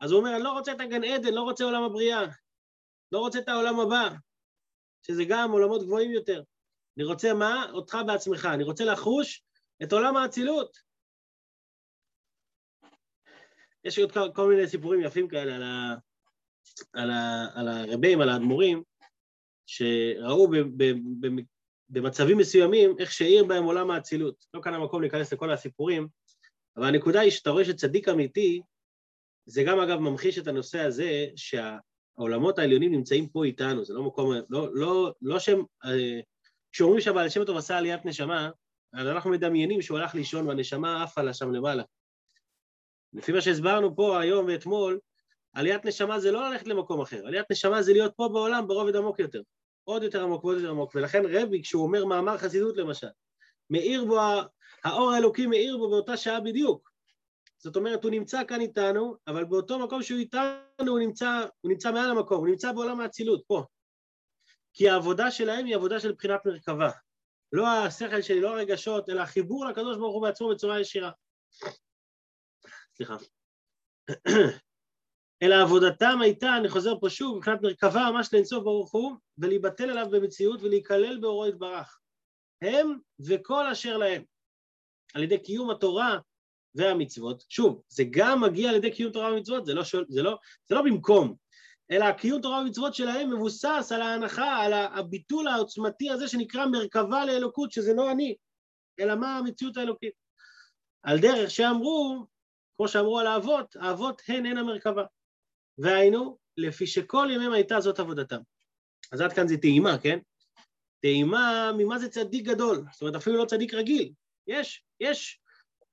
אז 0.00 0.12
הוא 0.12 0.20
אומר, 0.20 0.36
אני 0.36 0.44
לא 0.44 0.52
רוצה 0.52 0.72
את 0.72 0.80
הגן 0.80 1.04
עדן, 1.04 1.34
לא 1.34 1.42
רוצה 1.42 1.64
עולם 1.64 1.82
הבריאה, 1.82 2.22
לא 3.12 3.18
רוצה 3.18 3.38
את 3.38 3.48
העולם 3.48 3.80
הבא, 3.80 4.08
שזה 5.02 5.22
גם 5.28 5.50
עולמות 5.50 5.82
גבוהים 5.82 6.10
יותר. 6.10 6.42
אני 6.96 7.04
רוצה 7.04 7.34
מה? 7.34 7.70
אותך 7.72 7.98
בעצמך. 8.06 8.48
אני 8.54 8.64
רוצה 8.64 8.84
לחוש 8.84 9.42
את 9.82 9.92
עולם 9.92 10.16
האצילות. 10.16 10.78
יש 13.84 13.98
עוד 13.98 14.12
כל, 14.34 14.48
מיני 14.48 14.68
סיפורים 14.68 15.00
יפים 15.00 15.28
כאלה 15.28 15.56
על, 15.56 15.62
ה, 15.62 15.94
על, 16.92 17.10
ה, 17.10 17.46
על 17.54 17.68
הרבים, 17.68 18.20
על 18.20 18.28
האדמו"רים, 18.28 18.82
שראו 19.66 20.48
ב, 20.48 20.56
ב, 20.56 20.84
ב, 21.20 21.42
במצבים 21.88 22.38
מסוימים 22.38 22.96
איך 22.98 23.12
שהאיר 23.12 23.44
בהם 23.44 23.64
עולם 23.64 23.90
האצילות. 23.90 24.46
לא 24.54 24.60
כאן 24.62 24.74
המקום 24.74 25.00
להיכנס 25.00 25.32
לכל 25.32 25.50
הסיפורים, 25.50 26.08
אבל 26.76 26.86
הנקודה 26.86 27.20
היא 27.20 27.30
שאתה 27.30 27.50
רואה 27.50 27.64
שצדיק 27.64 28.08
אמיתי, 28.08 28.62
זה 29.48 29.62
גם 29.62 29.80
אגב 29.80 29.98
ממחיש 29.98 30.38
את 30.38 30.46
הנושא 30.46 30.80
הזה 30.80 31.26
שהעולמות 31.36 32.58
העליונים 32.58 32.92
נמצאים 32.92 33.28
פה 33.28 33.44
איתנו, 33.44 33.84
זה 33.84 33.94
לא 33.94 34.02
מקום, 34.02 34.32
לא, 34.48 34.68
לא, 34.74 35.14
לא 35.22 35.38
שהם, 35.38 35.62
אה, 35.84 36.20
כשאומרים 36.72 37.00
שהבעל 37.00 37.28
שם 37.28 37.44
טוב 37.44 37.56
עשה 37.56 37.78
עליית 37.78 38.04
נשמה, 38.04 38.50
אז 38.92 39.06
אנחנו 39.06 39.30
מדמיינים 39.30 39.82
שהוא 39.82 39.98
הלך 39.98 40.14
לישון 40.14 40.46
והנשמה 40.48 41.02
עפה 41.02 41.22
לה 41.22 41.34
שם 41.34 41.52
למעלה. 41.52 41.82
לפי 43.12 43.32
מה 43.32 43.40
שהסברנו 43.40 43.96
פה 43.96 44.20
היום 44.20 44.46
ואתמול, 44.46 44.98
עליית 45.52 45.84
נשמה 45.84 46.20
זה 46.20 46.30
לא 46.32 46.50
ללכת 46.50 46.66
למקום 46.66 47.00
אחר, 47.00 47.26
עליית 47.26 47.46
נשמה 47.50 47.82
זה 47.82 47.92
להיות 47.92 48.12
פה 48.16 48.28
בעולם 48.28 48.68
ברובד 48.68 48.96
עמוק 48.96 49.18
יותר, 49.18 49.42
עוד 49.84 50.02
יותר 50.02 50.22
עמוק 50.22 50.44
ועוד 50.44 50.56
יותר 50.56 50.70
עמוק, 50.70 50.94
ולכן 50.94 51.22
רבי, 51.30 51.62
כשהוא 51.62 51.82
אומר 51.82 52.04
מאמר 52.04 52.38
חסידות 52.38 52.76
למשל, 52.76 53.08
מאיר 53.70 54.04
בו, 54.04 54.18
האור 54.84 55.10
האלוקי 55.12 55.46
מאיר 55.46 55.76
בו 55.76 55.90
באותה 55.90 56.16
שעה 56.16 56.40
בדיוק. 56.40 56.87
זאת 57.58 57.76
אומרת, 57.76 58.04
הוא 58.04 58.10
נמצא 58.10 58.44
כאן 58.44 58.60
איתנו, 58.60 59.16
אבל 59.26 59.44
באותו 59.44 59.78
מקום 59.78 60.02
שהוא 60.02 60.18
איתנו, 60.18 60.88
הוא 60.88 60.98
נמצא, 60.98 61.46
הוא 61.60 61.72
נמצא 61.72 61.92
מעל 61.92 62.10
המקום, 62.10 62.38
הוא 62.38 62.48
נמצא 62.48 62.72
בעולם 62.72 63.00
האצילות, 63.00 63.42
פה. 63.46 63.64
כי 64.72 64.88
העבודה 64.88 65.30
שלהם 65.30 65.66
היא 65.66 65.76
עבודה 65.76 66.00
של 66.00 66.12
בחינת 66.12 66.46
מרכבה. 66.46 66.90
לא 67.52 67.68
השכל 67.68 68.22
שלי, 68.22 68.40
לא 68.40 68.48
הרגשות, 68.48 69.08
אלא 69.08 69.20
החיבור 69.20 69.66
לקדוש 69.66 69.96
ברוך 69.96 70.14
הוא 70.14 70.22
בעצמו 70.22 70.48
בצורה 70.48 70.80
ישירה. 70.80 71.10
סליחה. 72.96 73.16
אלא 75.42 75.54
עבודתם 75.62 76.18
הייתה, 76.20 76.56
אני 76.56 76.68
חוזר 76.68 77.00
פה 77.00 77.10
שוב, 77.10 77.36
מבחינת 77.36 77.62
מרכבה 77.62 78.10
ממש 78.12 78.28
לאינסוף 78.32 78.64
ברוך 78.64 78.92
הוא, 78.92 79.16
ולהיבטל 79.38 79.90
אליו 79.90 80.06
במציאות 80.10 80.62
ולהיכלל 80.62 81.18
באורו 81.20 81.46
יתברך. 81.46 81.98
הם 82.62 82.98
וכל 83.28 83.66
אשר 83.66 83.96
להם. 83.96 84.22
על 85.14 85.22
ידי 85.22 85.42
קיום 85.42 85.70
התורה 85.70 86.18
והמצוות. 86.74 87.44
שוב, 87.48 87.82
זה 87.88 88.04
גם 88.10 88.40
מגיע 88.40 88.70
על 88.70 88.76
ידי 88.76 88.90
קיום 88.90 89.12
תורה 89.12 89.32
ומצוות, 89.32 89.66
זה 89.66 89.74
לא, 89.74 89.84
שול, 89.84 90.04
זה 90.08 90.22
לא, 90.22 90.38
זה 90.64 90.74
לא 90.74 90.82
במקום, 90.82 91.34
אלא 91.90 92.12
קיום 92.12 92.42
תורה 92.42 92.60
ומצוות 92.60 92.94
שלהם 92.94 93.34
מבוסס 93.34 93.92
על 93.94 94.02
ההנחה, 94.02 94.56
על 94.56 94.72
הביטול 94.72 95.48
העוצמתי 95.48 96.10
הזה 96.10 96.28
שנקרא 96.28 96.66
מרכבה 96.66 97.24
לאלוקות, 97.24 97.72
שזה 97.72 97.94
לא 97.94 98.10
אני, 98.10 98.34
אלא 99.00 99.14
מה 99.14 99.38
המציאות 99.38 99.76
האלוקית. 99.76 100.12
על 101.02 101.18
דרך 101.18 101.50
שאמרו, 101.50 102.26
כמו 102.76 102.88
שאמרו 102.88 103.18
על 103.18 103.26
האבות, 103.26 103.76
האבות 103.76 104.22
הן 104.28 104.46
הן 104.46 104.58
המרכבה. 104.58 105.04
והיינו, 105.78 106.38
לפי 106.56 106.86
שכל 106.86 107.28
ימיהם 107.30 107.52
הייתה 107.52 107.80
זאת 107.80 108.00
עבודתם. 108.00 108.40
אז 109.12 109.20
עד 109.20 109.32
כאן 109.32 109.48
זה 109.48 109.56
טעימה, 109.56 109.98
כן? 109.98 110.18
טעימה 111.00 111.72
ממה 111.78 111.98
זה 111.98 112.08
צדיק 112.08 112.44
גדול, 112.46 112.84
זאת 112.92 113.02
אומרת 113.02 113.14
אפילו 113.14 113.38
לא 113.38 113.44
צדיק 113.44 113.74
רגיל, 113.74 114.12
יש, 114.46 114.84
יש, 115.00 115.40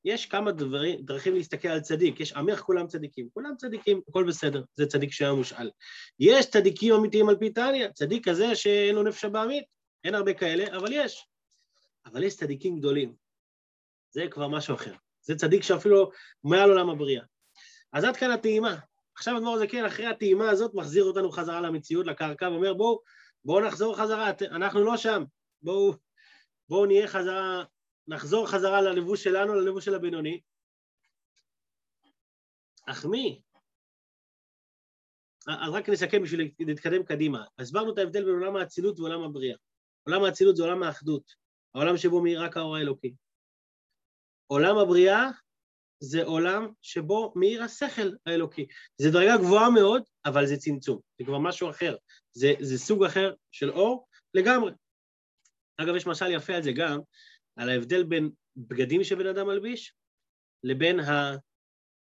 יש 0.05 0.25
כמה 0.25 0.51
דברים, 0.51 1.01
דרכים 1.01 1.35
להסתכל 1.35 1.67
על 1.67 1.79
צדיק, 1.79 2.19
יש 2.19 2.33
עמך 2.33 2.59
כולם 2.59 2.87
צדיקים, 2.87 3.29
כולם 3.33 3.55
צדיקים, 3.57 4.01
הכל 4.07 4.23
בסדר, 4.23 4.63
זה 4.75 4.85
צדיק 4.85 5.11
שהיה 5.11 5.33
מושאל. 5.33 5.71
יש 6.19 6.45
צדיקים 6.45 6.93
אמיתיים 6.93 7.29
על 7.29 7.35
פי 7.35 7.49
תניא, 7.49 7.87
צדיק 7.87 8.29
כזה 8.29 8.55
שאין 8.55 8.95
לו 8.95 9.03
נפש 9.03 9.25
הבעמית, 9.25 9.63
אין 10.03 10.15
הרבה 10.15 10.33
כאלה, 10.33 10.77
אבל 10.77 10.87
יש. 10.91 11.27
אבל 12.05 12.23
יש 12.23 12.35
צדיקים 12.35 12.79
גדולים, 12.79 13.15
זה 14.11 14.25
כבר 14.31 14.47
משהו 14.47 14.75
אחר. 14.75 14.93
זה 15.21 15.35
צדיק 15.35 15.63
שאפילו 15.63 16.11
מעל 16.43 16.69
עולם 16.69 16.89
הבריאה. 16.89 17.23
אז 17.93 18.03
עד 18.03 18.17
כאן 18.17 18.31
הטעימה. 18.31 18.75
עכשיו 19.15 19.37
אדמו"ר 19.37 19.57
זה 19.57 19.67
כן, 19.67 19.85
אחרי 19.85 20.05
הטעימה 20.05 20.49
הזאת 20.49 20.73
מחזיר 20.73 21.03
אותנו 21.03 21.31
חזרה 21.31 21.61
למציאות, 21.61 22.05
לקרקע, 22.05 22.49
ואומר 22.49 22.73
בואו, 22.73 23.01
בואו 23.45 23.67
נחזור 23.67 23.97
חזרה, 23.97 24.31
אנחנו 24.51 24.83
לא 24.83 24.97
שם, 24.97 25.23
בואו, 25.61 25.93
בואו 26.69 26.85
נהיה 26.85 27.07
חזרה, 27.07 27.63
נחזור 28.07 28.47
חזרה 28.47 28.81
ללבוש 28.81 29.23
שלנו, 29.23 29.53
ללבוש 29.53 29.85
של 29.85 29.95
הבינוני. 29.95 30.41
אך 32.87 33.05
מי? 33.05 33.41
אז 35.47 35.73
רק 35.73 35.89
נסכם 35.89 36.23
בשביל 36.23 36.51
להתקדם 36.59 37.03
קדימה. 37.03 37.45
הסברנו 37.59 37.93
את 37.93 37.97
ההבדל 37.97 38.25
בין 38.25 38.33
עולם 38.33 38.55
האצילות 38.55 38.99
ועולם 38.99 39.23
הבריאה. 39.23 39.57
עולם 40.07 40.23
האצילות 40.23 40.55
זה 40.55 40.63
עולם 40.63 40.83
האחדות, 40.83 41.35
העולם 41.75 41.97
שבו 41.97 42.21
מאיר 42.21 42.43
רק 42.43 42.57
האור 42.57 42.75
האלוקי. 42.75 43.13
עולם 44.47 44.77
הבריאה 44.77 45.29
זה 45.99 46.23
עולם 46.23 46.67
שבו 46.81 47.33
מאיר 47.35 47.63
השכל 47.63 48.11
האלוקי. 48.25 48.67
זו 48.97 49.11
דרגה 49.11 49.37
גבוהה 49.37 49.69
מאוד, 49.69 50.03
אבל 50.25 50.45
זה 50.45 50.57
צמצום, 50.57 50.99
זה 51.19 51.25
כבר 51.25 51.39
משהו 51.39 51.69
אחר. 51.69 51.95
זה, 52.33 52.53
זה 52.59 52.77
סוג 52.77 53.03
אחר 53.03 53.33
של 53.51 53.71
אור 53.71 54.07
לגמרי. 54.33 54.71
אגב, 55.77 55.95
יש 55.95 56.07
משל 56.07 56.31
יפה 56.31 56.55
על 56.55 56.63
זה 56.63 56.71
גם, 56.71 56.99
על 57.55 57.69
ההבדל 57.69 58.03
בין 58.03 58.29
בגדים 58.57 59.03
שבן 59.03 59.27
אדם 59.27 59.47
מלביש 59.47 59.93
לבין 60.63 60.99
ה, 60.99 61.35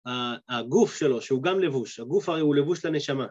ה, 0.08 0.12
הגוף 0.58 0.96
שלו, 0.96 1.22
שהוא 1.22 1.44
גם 1.44 1.60
לבוש. 1.60 2.00
הגוף 2.00 2.30
הרי 2.30 2.42
הוא 2.42 2.56
לבוש 2.56 2.86
לנשמה, 2.86 3.28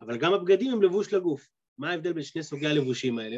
אבל 0.00 0.18
גם 0.18 0.34
הבגדים 0.34 0.72
הם 0.72 0.82
לבוש 0.82 1.12
לגוף. 1.12 1.48
מה 1.78 1.90
ההבדל 1.90 2.12
בין 2.12 2.22
שני 2.22 2.42
סוגי 2.42 2.66
הלבושים 2.66 3.18
האלה? 3.18 3.36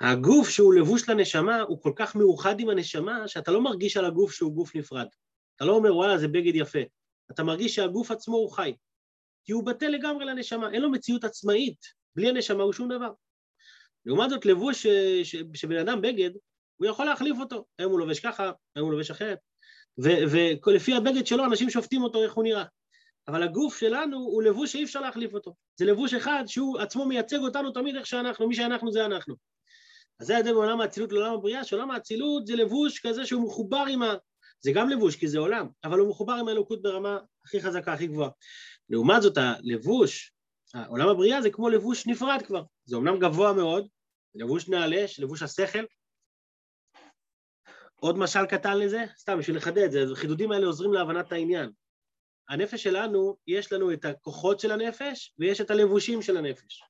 הגוף 0.00 0.48
שהוא 0.48 0.74
לבוש 0.74 1.08
לנשמה 1.08 1.60
הוא 1.60 1.82
כל 1.82 1.92
כך 1.96 2.16
מאוחד 2.16 2.60
עם 2.60 2.68
הנשמה 2.70 3.28
שאתה 3.28 3.50
לא 3.50 3.60
מרגיש 3.60 3.96
על 3.96 4.04
הגוף 4.04 4.32
שהוא 4.32 4.54
גוף 4.54 4.76
נפרד. 4.76 5.06
אתה 5.56 5.64
לא 5.64 5.72
אומר 5.72 5.96
וואלה 5.96 6.18
זה 6.18 6.28
בגד 6.28 6.54
יפה, 6.54 6.78
אתה 7.30 7.42
מרגיש 7.42 7.74
שהגוף 7.74 8.10
עצמו 8.10 8.36
הוא 8.36 8.50
חי. 8.50 8.74
כי 9.44 9.52
הוא 9.52 9.66
בטל 9.66 9.88
לגמרי 9.88 10.24
לנשמה, 10.24 10.72
אין 10.72 10.82
לו 10.82 10.90
מציאות 10.90 11.24
עצמאית, 11.24 11.78
בלי 12.16 12.28
הנשמה 12.28 12.62
הוא 12.62 12.72
שום 12.72 12.88
דבר. 12.88 13.12
לעומת 14.06 14.30
זאת 14.30 14.46
לבוש 14.46 14.86
שבן 15.54 15.76
אדם 15.76 16.00
בגד, 16.00 16.30
הוא 16.76 16.86
יכול 16.86 17.06
להחליף 17.06 17.36
אותו, 17.40 17.64
היום 17.78 17.92
הוא 17.92 18.00
לובש 18.00 18.20
ככה, 18.20 18.52
היום 18.76 18.86
הוא 18.86 18.92
לובש 18.92 19.10
אחרת, 19.10 19.38
ולפי 19.98 20.94
הבגד 20.94 21.26
שלו 21.26 21.44
אנשים 21.44 21.70
שופטים 21.70 22.02
אותו 22.02 22.22
איך 22.22 22.32
הוא 22.32 22.44
נראה. 22.44 22.64
אבל 23.28 23.42
הגוף 23.42 23.78
שלנו 23.78 24.16
הוא 24.16 24.42
לבוש 24.42 24.72
שאי 24.72 24.84
אפשר 24.84 25.00
להחליף 25.00 25.34
אותו. 25.34 25.54
זה 25.76 25.84
לבוש 25.84 26.14
אחד 26.14 26.44
שהוא 26.46 26.78
עצמו 26.78 27.06
מייצג 27.06 27.38
אותנו 27.38 27.70
תמיד 27.70 27.96
איך 27.96 28.06
שאנחנו, 28.06 28.48
מי 28.48 28.54
שאנחנו 28.54 28.92
זה 28.92 29.06
אנחנו. 29.06 29.34
אז 30.20 30.26
זה 30.26 30.36
ההבדל 30.36 30.52
בעולם 30.52 30.80
האצילות 30.80 31.12
לעולם 31.12 31.34
הבריאה, 31.34 31.64
שעולם 31.64 31.90
האצילות 31.90 32.46
זה 32.46 32.56
לבוש 32.56 33.00
כזה 33.06 33.26
שהוא 33.26 33.44
מחובר 33.46 33.84
עם 33.88 34.02
ה... 34.02 34.14
זה 34.60 34.72
גם 34.72 34.90
לבוש 34.90 35.16
כי 35.16 35.28
זה 35.28 35.38
עולם, 35.38 35.68
אבל 35.84 35.98
הוא 35.98 36.08
מחובר 36.08 36.32
עם 36.32 36.48
האלוקות 36.48 36.82
ברמה 36.82 37.18
הכי 37.44 37.60
חזקה, 37.60 37.92
הכי 37.92 38.06
גבוהה. 38.06 38.30
לעומת 38.90 39.22
זאת, 39.22 39.38
הלבוש, 39.38 40.32
עולם 40.88 41.08
הבריאה 41.08 41.42
זה 41.42 41.50
כמו 41.50 41.68
לבוש 41.68 42.06
נפרד 42.06 42.42
כבר. 42.46 42.62
זה 42.84 42.96
אומנם 42.96 43.18
גבוה 43.18 43.52
מאוד, 43.52 43.88
לבוש 44.34 44.68
נעלה, 44.68 45.04
לבוש 45.18 45.42
השכל. 45.42 45.84
עוד 47.96 48.18
משל 48.18 48.46
קטן 48.46 48.78
לזה, 48.78 49.04
סתם 49.16 49.38
בשביל 49.38 49.56
לחדד, 49.56 49.90
זה, 49.90 50.04
החידודים 50.12 50.52
האלה 50.52 50.66
עוזרים 50.66 50.92
להבנת 50.92 51.32
העניין. 51.32 51.70
הנפש 52.48 52.82
שלנו, 52.82 53.36
יש 53.46 53.72
לנו 53.72 53.92
את 53.92 54.04
הכוחות 54.04 54.60
של 54.60 54.72
הנפש 54.72 55.34
ויש 55.38 55.60
את 55.60 55.70
הלבושים 55.70 56.22
של 56.22 56.36
הנפש. 56.36 56.82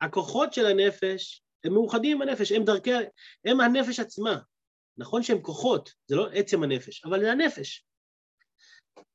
הכוחות 0.00 0.52
של 0.52 0.66
הנפש 0.66 1.42
הם 1.64 1.72
מאוחדים 1.72 2.16
עם 2.16 2.28
הנפש, 2.28 2.52
הם 2.52 2.64
דרכי, 2.64 2.90
הם 3.44 3.60
הנפש 3.60 4.00
עצמה. 4.00 4.38
נכון 4.96 5.22
שהם 5.22 5.42
כוחות, 5.42 5.92
זה 6.06 6.16
לא 6.16 6.28
עצם 6.32 6.62
הנפש, 6.62 7.04
אבל 7.04 7.20
זה 7.20 7.32
הנפש. 7.32 7.87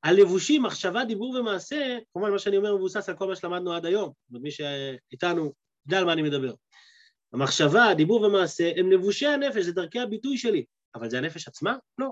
הלבושים, 0.04 0.63
מחשבה, 0.63 1.06
דיבור 1.06 1.36
ומעשה, 1.36 1.98
כמובן 2.13 2.32
מה 2.32 2.39
שאני 2.39 2.58
אומר 2.58 2.76
מבוסס 2.76 3.10
על 3.10 3.17
כל 3.17 3.28
מה 3.28 3.36
שלמדנו 3.36 3.74
עד 3.74 3.86
היום, 3.86 4.12
מי 4.30 4.52
שאיתנו 4.52 5.54
יודע 5.86 6.00
על 6.00 6.06
מה 6.06 6.13
אני 6.13 6.22
מדבר. 6.22 6.54
המחשבה, 7.34 7.86
הדיבור 7.86 8.22
ומעשה 8.22 8.72
הם 8.78 8.91
לבושי 8.91 9.28
הנפש, 9.28 9.65
זה 9.65 9.72
דרכי 9.72 10.00
הביטוי 10.00 10.38
שלי, 10.38 10.65
אבל 10.96 11.10
זה 11.10 11.17
הנפש 11.17 11.48
עצמה? 11.48 11.76
לא. 11.98 12.12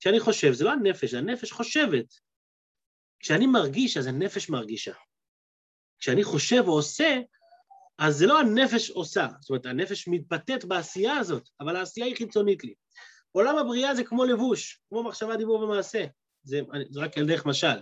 כשאני 0.00 0.20
חושב, 0.20 0.52
זה 0.52 0.64
לא 0.64 0.72
הנפש, 0.72 1.10
זה 1.10 1.18
הנפש 1.18 1.52
חושבת. 1.52 2.06
כשאני 3.20 3.46
מרגיש, 3.46 3.96
אז 3.96 4.06
הנפש 4.06 4.48
מרגישה. 4.48 4.92
כשאני 5.98 6.24
חושב 6.24 6.62
או 6.66 6.72
עושה, 6.72 7.20
אז 7.98 8.16
זה 8.16 8.26
לא 8.26 8.40
הנפש 8.40 8.90
עושה, 8.90 9.28
זאת 9.40 9.50
אומרת, 9.50 9.66
הנפש 9.66 10.08
מתבטאת 10.08 10.64
בעשייה 10.64 11.16
הזאת, 11.16 11.48
אבל 11.60 11.76
העשייה 11.76 12.06
היא 12.06 12.16
חיצונית 12.16 12.64
לי. 12.64 12.74
עולם 13.32 13.58
הבריאה 13.58 13.94
זה 13.94 14.04
כמו 14.04 14.24
לבוש, 14.24 14.80
כמו 14.88 15.02
מחשבה, 15.02 15.36
דיבור 15.36 15.60
ומעשה. 15.60 16.04
זה, 16.42 16.60
זה 16.90 17.00
רק 17.00 17.18
על 17.18 17.26
דרך 17.26 17.46
משל. 17.46 17.80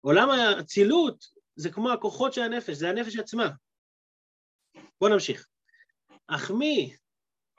עולם 0.00 0.30
האצילות 0.30 1.24
זה 1.56 1.70
כמו 1.70 1.90
הכוחות 1.92 2.32
של 2.32 2.42
הנפש, 2.42 2.76
זה 2.76 2.88
הנפש 2.88 3.16
עצמה. 3.16 3.48
בואו 5.00 5.12
נמשיך. 5.12 5.46
אך 6.26 6.50
מי 6.50 6.96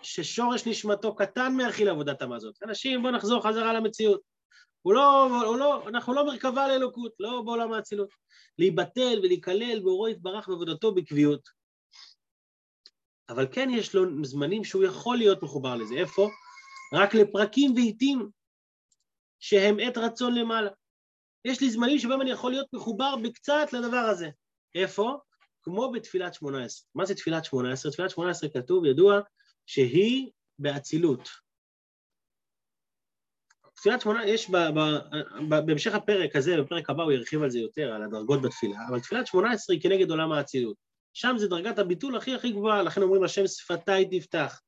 ששורש 0.02 0.68
נשמתו 0.68 1.16
קטן 1.16 1.54
מהכיל 1.58 1.90
עבודת 1.90 2.22
המזות, 2.22 2.64
אנשים, 2.64 3.02
בואו 3.02 3.14
נחזור 3.14 3.44
חזרה 3.44 3.74
למציאות. 3.74 4.22
הוא 4.82 4.94
לא, 4.94 5.24
הוא 5.46 5.58
לא, 5.58 5.88
אנחנו 5.88 6.14
לא 6.14 6.26
מרכבה 6.26 6.68
לאלוקות, 6.68 7.12
לא 7.20 7.42
בעולם 7.46 7.74
האצילות. 7.74 8.10
להיבטל 8.58 9.20
ולהיכלל 9.24 9.80
באורו 9.80 10.08
יתברך 10.08 10.50
בעבודתו 10.50 10.96
בקביעות. 10.96 11.50
אבל 13.30 13.48
כן 13.52 13.70
יש 13.70 13.96
לו 13.96 14.26
זמנים 14.26 14.64
שהוא 14.64 14.84
יכול 14.84 15.18
להיות 15.18 15.44
מחובר 15.44 15.76
לזה. 15.76 15.96
איפה? 15.96 16.30
רק 16.94 17.16
לפרקים 17.16 17.74
ועיתים 17.76 18.30
שהם 19.44 19.78
עת 19.80 19.98
רצון 19.98 20.36
למעלה. 20.36 20.70
יש 21.46 21.62
לי 21.62 21.70
זמנים 21.70 22.00
שבהם 22.00 22.22
אני 22.22 22.32
יכול 22.32 22.52
להיות 22.52 22.68
מחובר 22.74 23.16
בקצת 23.24 23.74
לדבר 23.74 23.98
הזה. 23.98 24.30
איפה? 24.76 25.18
כמו 25.64 25.92
בתפילת 25.92 26.34
שמונה 26.34 26.66
עשרה. 26.66 26.88
מה 26.96 27.06
זה 27.06 27.16
תפילת 27.16 27.46
שמונה 27.46 27.74
עשרה? 27.74 27.92
תפילת 27.92 28.10
שמונה 28.10 28.30
עשרה 28.30 28.50
כתוב, 28.50 28.86
ידוע, 28.86 29.20
שהיא 29.66 30.32
באצילות. 30.60 31.30
תפילת 33.76 34.02
שמונה, 34.02 34.26
יש 34.26 34.50
ב, 34.50 34.56
ב, 34.58 34.80
ב, 35.50 35.66
בהמשך 35.66 35.94
הפרק 35.94 36.36
הזה, 36.36 36.62
בפרק 36.62 36.90
הבא 36.90 37.04
הוא 37.04 37.12
ירחיב 37.12 37.44
על 37.44 37.50
זה 37.50 37.60
יותר, 37.60 37.92
על 37.94 38.04
הדרגות 38.04 38.42
בתפילה, 38.42 38.78
אבל 38.90 39.00
תפילת 39.00 39.28
שמונה 39.28 39.52
עשרה 39.52 39.76
היא 39.76 39.84
כנגד 39.84 40.10
עולם 40.10 40.32
האצילות. 40.32 40.76
שם 41.14 41.36
זה 41.38 41.48
דרגת 41.48 41.80
הביטול 41.80 42.18
הכי 42.18 42.36
הכי 42.36 42.52
גבוהה, 42.52 42.84
לכן 42.84 43.02
אומרים 43.02 43.24
השם 43.24 43.48
שפתיי 43.48 44.20
תפתח. 44.20 44.62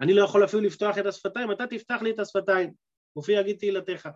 אני 0.00 0.14
לא 0.14 0.24
יכול 0.24 0.44
אפילו 0.44 0.62
לפתוח 0.62 0.98
את 0.98 1.06
השפתיים, 1.06 1.52
אתה 1.52 1.66
תפתח 1.66 2.02
לי 2.02 2.10
את 2.10 2.18
השפתיים. 2.18 2.72
מופיע 3.16 3.40
יגיד 3.40 3.58
תהילתך. 3.58 4.08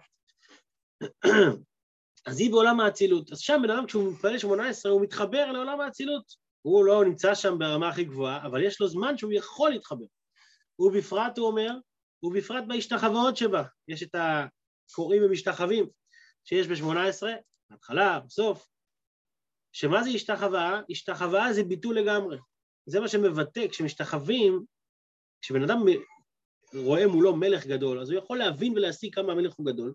אז 2.26 2.40
היא 2.40 2.50
בעולם 2.50 2.80
האצילות. 2.80 3.32
אז 3.32 3.38
שם 3.38 3.60
בן 3.62 3.70
אדם 3.70 3.86
כשהוא 3.86 4.12
מתפלל 4.12 4.38
שמונה 4.38 4.68
עשרה 4.68 4.92
הוא 4.92 5.02
מתחבר 5.02 5.52
לעולם 5.52 5.80
האצילות. 5.80 6.46
הוא 6.62 6.84
לא 6.84 7.04
נמצא 7.04 7.34
שם 7.34 7.58
ברמה 7.58 7.88
הכי 7.88 8.04
גבוהה, 8.04 8.46
אבל 8.46 8.64
יש 8.64 8.80
לו 8.80 8.88
זמן 8.88 9.18
שהוא 9.18 9.32
יכול 9.32 9.70
להתחבר. 9.70 10.04
ובפרט 10.78 11.38
הוא 11.38 11.46
אומר, 11.46 11.70
ובפרט 12.22 12.64
בהשתחוואות 12.68 13.36
שבה. 13.36 13.62
יש 13.88 14.02
את 14.02 14.14
הקוראים 14.14 15.22
ומשתחווים 15.24 15.88
שיש 16.44 16.66
בשמונה 16.68 17.06
עשרה, 17.06 17.32
בהתחלה, 17.70 18.20
בסוף. 18.20 18.68
שמה 19.72 20.02
זה 20.02 20.10
השתחוואה? 20.10 20.80
השתחוואה 20.90 21.52
זה 21.52 21.64
ביטול 21.64 21.98
לגמרי. 21.98 22.38
זה 22.86 23.00
מה 23.00 23.08
שמבטא, 23.08 23.68
כשמשתחווים, 23.68 24.64
כשבן 25.42 25.62
אדם 25.62 25.78
רואה 26.76 27.06
מולו 27.06 27.36
מלך 27.36 27.66
גדול, 27.66 28.00
אז 28.00 28.10
הוא 28.10 28.18
יכול 28.18 28.38
להבין 28.38 28.72
ולהשיג 28.72 29.14
כמה 29.14 29.32
המלך 29.32 29.54
הוא 29.56 29.66
גדול, 29.66 29.94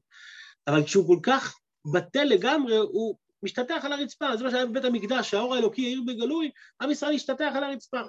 אבל 0.68 0.84
כשהוא 0.84 1.08
כל 1.08 1.20
כך 1.24 1.56
בטל 1.94 2.24
לגמרי, 2.24 2.78
הוא 2.78 3.16
משתטח 3.44 3.82
על 3.86 3.94
הרצפה, 3.94 4.38
זה 4.38 4.44
מה 4.44 4.52
שהיה 4.52 4.66
בבית 4.66 4.86
המקדש, 4.86 5.32
שהאור 5.32 5.56
האלוקי 5.56 5.86
העיר 5.86 6.02
בגלוי, 6.08 6.52
עם 6.82 6.92
ישראל 6.92 7.14
השתטח 7.14 7.52
על 7.56 7.64
הרצפה. 7.64 8.02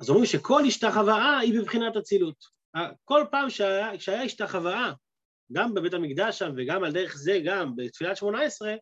אז 0.00 0.08
אומרים 0.08 0.26
שכל 0.26 0.64
השתחוואה 0.66 1.38
היא 1.38 1.60
בבחינת 1.60 1.96
אצילות. 1.96 2.56
כל 3.04 3.24
פעם 3.30 3.50
שהיה, 3.50 4.00
שהיה 4.00 4.22
השתחוואה, 4.22 4.92
גם 5.52 5.74
בבית 5.74 5.94
המקדש 5.94 6.38
שם 6.38 6.52
וגם 6.56 6.84
על 6.84 6.92
דרך 6.92 7.16
זה 7.16 7.40
גם 7.44 7.76
בתפילת 7.76 8.16
שמונה 8.16 8.42
עשרה, 8.42 8.74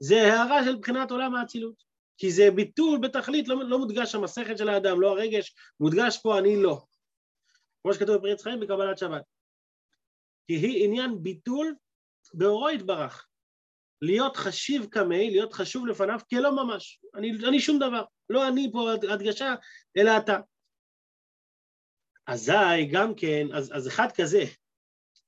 זה 0.00 0.22
הערה 0.22 0.64
של 0.64 0.76
בחינת 0.76 1.10
עולם 1.10 1.34
האצילות. 1.34 1.92
כי 2.18 2.30
זה 2.30 2.50
ביטול 2.50 2.98
בתכלית, 2.98 3.48
לא, 3.48 3.64
לא 3.64 3.78
מודגש 3.78 4.14
השכל 4.14 4.56
של 4.56 4.68
האדם, 4.68 5.00
לא 5.00 5.10
הרגש, 5.10 5.54
מודגש 5.80 6.18
פה 6.22 6.38
אני 6.38 6.62
לא. 6.62 6.82
כמו 7.82 7.94
שכתוב 7.94 8.16
בפרי 8.16 8.32
עץ 8.32 8.42
חיים 8.42 8.60
בקבלת 8.60 8.98
שבת. 8.98 9.22
כי 10.46 10.52
היא 10.52 10.84
עניין 10.84 11.22
ביטול 11.22 11.74
באורו 12.34 12.70
יתברך. 12.70 13.28
להיות 14.02 14.36
חשיב 14.36 14.86
כמי, 14.90 15.30
להיות 15.30 15.52
חשוב 15.52 15.86
לפניו 15.86 16.18
כלא 16.30 16.64
ממש. 16.64 17.00
אני, 17.14 17.32
אני 17.48 17.60
שום 17.60 17.78
דבר, 17.78 18.04
לא 18.30 18.48
אני 18.48 18.70
פה 18.72 18.92
הדגשה, 18.92 19.54
אלא 19.96 20.10
אתה. 20.18 20.38
אזי 22.26 22.86
גם 22.92 23.14
כן, 23.14 23.46
אז, 23.54 23.72
אז 23.76 23.88
אחד 23.88 24.08
כזה, 24.14 24.42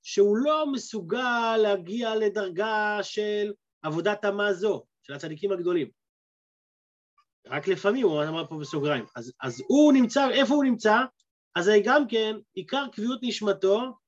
שהוא 0.02 0.36
לא 0.36 0.72
מסוגל 0.72 1.56
להגיע 1.62 2.16
לדרגה 2.16 2.98
של 3.02 3.52
עבודת 3.82 4.24
המה 4.24 4.52
זו, 4.52 4.84
של 5.02 5.12
הצדיקים 5.12 5.52
הגדולים. 5.52 5.90
רק 7.46 7.68
לפעמים, 7.68 8.06
הוא 8.06 8.22
אמר 8.22 8.46
פה 8.46 8.58
בסוגריים. 8.60 9.04
אז, 9.16 9.32
אז 9.40 9.62
הוא 9.68 9.92
נמצא, 9.92 10.30
איפה 10.30 10.54
הוא 10.54 10.64
נמצא? 10.64 10.96
אז 11.54 11.70
גם 11.84 12.08
כן, 12.08 12.36
עיקר 12.54 12.86
קביעות 12.92 13.18
נשמתו 13.22 13.98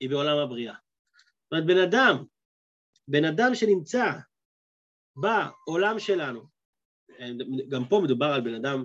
היא 0.00 0.10
בעולם 0.10 0.38
הבריאה. 0.38 0.74
זאת 0.74 1.52
אומרת, 1.52 1.66
בן 1.66 1.78
אדם, 1.78 2.24
בן 3.08 3.24
אדם 3.24 3.54
שנמצא 3.54 4.04
בעולם 5.16 5.98
שלנו, 5.98 6.46
גם 7.68 7.88
פה 7.88 8.00
מדובר 8.04 8.26
על 8.26 8.40
בן 8.40 8.54
אדם 8.54 8.84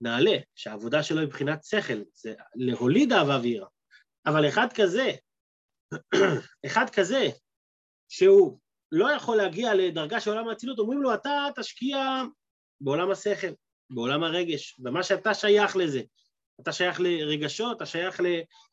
נעלה, 0.00 0.36
שהעבודה 0.54 1.02
שלו 1.02 1.18
היא 1.18 1.26
מבחינת 1.26 1.64
שכל, 1.64 2.02
זה 2.12 2.34
להוליד 2.54 3.12
אהבה 3.12 3.38
ויראה. 3.42 3.68
אבל 4.26 4.48
אחד 4.48 4.66
כזה, 4.74 5.10
אחד 6.66 6.86
כזה, 6.92 7.26
שהוא 8.08 8.58
לא 8.92 9.12
יכול 9.12 9.36
להגיע 9.36 9.74
לדרגה 9.74 10.20
של 10.20 10.30
עולם 10.30 10.48
האצילות, 10.48 10.78
אומרים 10.78 11.02
לו, 11.02 11.14
אתה 11.14 11.46
תשקיע 11.56 11.98
בעולם 12.80 13.10
השכל, 13.10 13.52
בעולם 13.90 14.22
הרגש, 14.22 14.78
במה 14.78 15.02
שאתה 15.02 15.34
שייך 15.34 15.76
לזה. 15.76 16.00
אתה 16.60 16.72
שייך 16.72 17.00
לרגשות, 17.00 17.76
אתה 17.76 17.86
שייך 17.86 18.20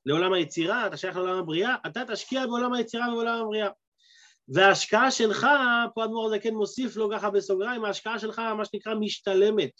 לעולם 0.05 0.33
היצירה, 0.33 0.87
אתה 0.87 0.97
שייך 0.97 1.15
לעולם 1.15 1.37
הבריאה, 1.37 1.75
אתה 1.87 2.03
תשקיע 2.07 2.45
בעולם 2.47 2.73
היצירה 2.73 3.09
ובעולם 3.09 3.41
הבריאה. 3.41 3.69
וההשקעה 4.47 5.11
שלך, 5.11 5.47
פה 5.95 6.03
אדמו"ר 6.03 6.25
הזקן 6.25 6.53
מוסיף 6.53 6.95
לו 6.95 7.09
ככה 7.11 7.29
בסוגריים, 7.29 7.85
ההשקעה 7.85 8.19
שלך 8.19 8.39
מה 8.39 8.65
שנקרא 8.65 8.95
משתלמת. 8.95 9.71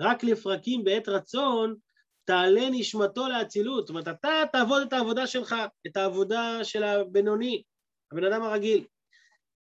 רק 0.00 0.24
לפרקים 0.24 0.84
בעת 0.84 1.08
רצון 1.08 1.74
תעלה 2.24 2.70
נשמתו 2.70 3.28
לאצילות. 3.28 3.86
זאת 3.86 3.90
אומרת, 3.90 4.08
אתה 4.08 4.42
תעבוד 4.52 4.82
את 4.82 4.92
העבודה 4.92 5.26
שלך, 5.26 5.54
את 5.86 5.96
העבודה 5.96 6.64
של 6.64 6.82
הבינוני, 6.82 7.62
הבן 8.12 8.24
אדם 8.24 8.42
הרגיל. 8.42 8.84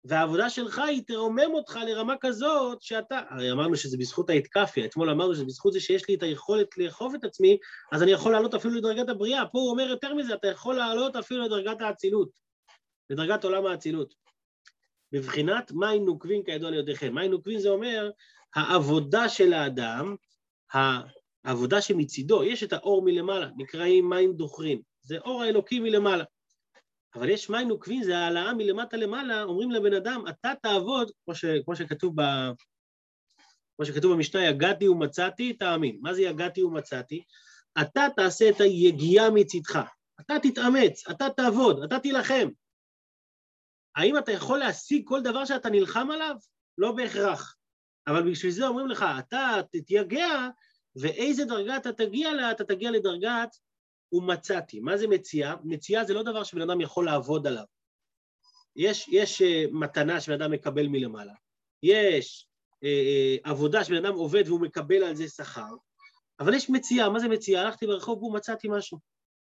והעבודה 0.04 0.50
שלך 0.50 0.78
היא 0.78 1.02
תרומם 1.06 1.54
אותך 1.54 1.78
לרמה 1.86 2.14
כזאת 2.20 2.82
שאתה, 2.82 3.20
הרי 3.30 3.52
אמרנו 3.52 3.76
שזה 3.76 3.98
בזכות 3.98 4.30
ההתקפיה, 4.30 4.84
אתמול 4.84 5.10
אמרנו 5.10 5.34
שזה 5.34 5.44
בזכות 5.44 5.72
זה 5.72 5.80
שיש 5.80 6.08
לי 6.08 6.14
את 6.14 6.22
היכולת 6.22 6.78
לאכוף 6.78 7.14
את 7.14 7.24
עצמי, 7.24 7.58
אז 7.92 8.02
אני 8.02 8.10
יכול 8.10 8.32
לעלות 8.32 8.54
אפילו 8.54 8.74
לדרגת 8.74 9.08
הבריאה. 9.08 9.46
פה 9.46 9.58
הוא 9.58 9.70
אומר 9.70 9.88
יותר 9.88 10.14
מזה, 10.14 10.34
אתה 10.34 10.48
יכול 10.48 10.74
לעלות 10.74 11.16
אפילו 11.16 11.44
לדרגת 11.44 11.80
האצילות, 11.80 12.28
לדרגת 13.10 13.44
עולם 13.44 13.66
האצילות. 13.66 14.14
בבחינת 15.12 15.72
מים 15.72 16.04
נוקבים 16.04 16.42
כידוע 16.44 16.70
לידיכם. 16.70 17.14
מים 17.14 17.30
נוקבים 17.30 17.58
זה 17.58 17.68
אומר 17.68 18.10
העבודה 18.54 19.28
של 19.28 19.52
האדם, 19.52 20.16
העבודה 21.44 21.80
שמצידו, 21.80 22.44
יש 22.44 22.62
את 22.62 22.72
האור 22.72 23.02
מלמעלה, 23.02 23.48
נקראים 23.56 24.08
מים 24.08 24.32
דוחרים. 24.32 24.82
זה 25.00 25.18
אור 25.18 25.42
האלוקי 25.42 25.80
מלמעלה. 25.80 26.24
אבל 27.14 27.28
יש 27.28 27.50
מים 27.50 27.68
נוקבים, 27.68 28.02
זה 28.02 28.18
העלאה 28.18 28.54
מלמטה 28.54 28.96
למעלה, 28.96 29.42
אומרים 29.42 29.70
לבן 29.70 29.94
אדם, 29.94 30.24
אתה 30.28 30.52
תעבוד, 30.62 31.10
כמו, 31.24 31.34
ש, 31.34 31.44
כמו, 31.64 31.76
שכתוב, 31.76 32.22
ב, 32.22 32.22
כמו 33.76 33.86
שכתוב 33.86 34.12
במשנה, 34.12 34.44
יגעתי 34.44 34.88
ומצאתי, 34.88 35.52
תאמין. 35.52 35.98
מה 36.02 36.14
זה 36.14 36.22
יגעתי 36.22 36.62
ומצאתי? 36.62 37.24
אתה 37.80 38.06
תעשה 38.16 38.48
את 38.50 38.60
היגיעה 38.60 39.30
מצידך, 39.30 39.80
אתה 40.20 40.34
תתאמץ, 40.42 41.08
אתה 41.10 41.26
תעבוד, 41.36 41.82
אתה 41.82 41.98
תילחם. 41.98 42.48
האם 43.96 44.18
אתה 44.18 44.32
יכול 44.32 44.58
להשיג 44.58 45.02
כל 45.08 45.22
דבר 45.22 45.44
שאתה 45.44 45.70
נלחם 45.70 46.10
עליו? 46.10 46.36
לא 46.78 46.92
בהכרח. 46.92 47.56
אבל 48.06 48.30
בשביל 48.30 48.52
זה 48.52 48.66
אומרים 48.66 48.88
לך, 48.88 49.04
אתה 49.18 49.60
תתייגע, 49.72 50.48
ואיזה 50.96 51.44
דרגה 51.44 51.76
אתה 51.76 51.92
תגיע 51.92 52.32
לה? 52.32 52.50
אתה 52.50 52.64
תגיע 52.64 52.90
לדרגת 52.90 53.56
ומצאתי. 54.14 54.80
מה 54.80 54.96
זה 54.96 55.06
מציאה? 55.08 55.54
מציאה 55.64 56.04
זה 56.04 56.14
לא 56.14 56.22
דבר 56.22 56.44
שבן 56.44 56.60
אדם 56.60 56.80
יכול 56.80 57.04
לעבוד 57.04 57.46
עליו. 57.46 57.64
יש, 58.76 59.08
יש 59.08 59.42
uh, 59.42 59.44
מתנה 59.72 60.20
שבן 60.20 60.42
אדם 60.42 60.50
מקבל 60.50 60.86
מלמעלה, 60.86 61.32
יש 61.82 62.48
uh, 62.74 62.78
uh, 62.78 63.50
עבודה 63.50 63.84
שבן 63.84 64.04
אדם 64.04 64.14
עובד 64.14 64.44
והוא 64.46 64.60
מקבל 64.60 65.04
על 65.04 65.16
זה 65.16 65.28
שכר, 65.28 65.74
אבל 66.40 66.54
יש 66.54 66.70
מציאה, 66.70 67.08
מה 67.08 67.18
זה 67.18 67.28
מציאה? 67.28 67.62
הלכתי 67.62 67.86
ברחוב 67.86 68.22
ומצאתי 68.22 68.68
משהו. 68.70 68.98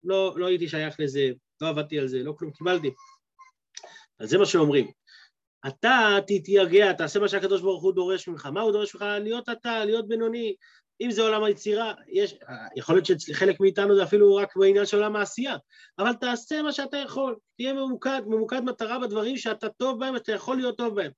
לא, 0.05 0.35
לא 0.37 0.47
הייתי 0.47 0.69
שייך 0.69 1.01
לזה, 1.01 1.31
לא 1.61 1.69
עבדתי 1.69 1.99
על 1.99 2.09
זה, 2.09 2.23
לא 2.23 2.33
כלום, 2.39 2.53
קיבלתי. 2.53 2.91
אז 4.19 4.29
זה 4.31 4.39
מה 4.39 4.47
שאומרים. 4.47 4.91
אתה 5.67 6.19
תתייגע, 6.27 6.93
תעשה 6.93 7.21
מה 7.21 7.29
שהקדוש 7.29 7.61
ברוך 7.61 7.83
הוא 7.83 7.95
דורש 7.95 8.29
ממך. 8.29 8.47
מה 8.47 8.61
הוא 8.61 8.73
דורש 8.73 8.95
ממך? 8.95 9.05
להיות 9.21 9.49
אתה, 9.49 9.85
להיות 9.85 10.09
בינוני. 10.09 10.55
אם 11.01 11.11
זה 11.11 11.23
עולם 11.23 11.45
היצירה, 11.45 11.95
יש, 12.09 12.35
יכול 12.77 12.95
להיות 12.95 13.21
שחלק 13.21 13.61
מאיתנו 13.61 13.97
זה 13.97 14.03
אפילו 14.03 14.35
רק 14.35 14.57
בעניין 14.57 14.87
של 14.87 14.97
עולם 14.97 15.17
העשייה, 15.17 15.57
אבל 15.99 16.13
תעשה 16.13 16.63
מה 16.63 16.73
שאתה 16.73 16.97
יכול, 16.97 17.37
תהיה 17.57 17.73
ממוקד, 17.73 18.23
ממוקד 18.27 18.61
מטרה 18.61 18.99
בדברים 18.99 19.37
שאתה 19.37 19.69
טוב 19.69 20.01
בהם 20.01 20.15
ואתה 20.15 20.33
יכול 20.33 20.57
להיות 20.57 20.79
טוב 20.79 20.95
בהם. 20.95 21.11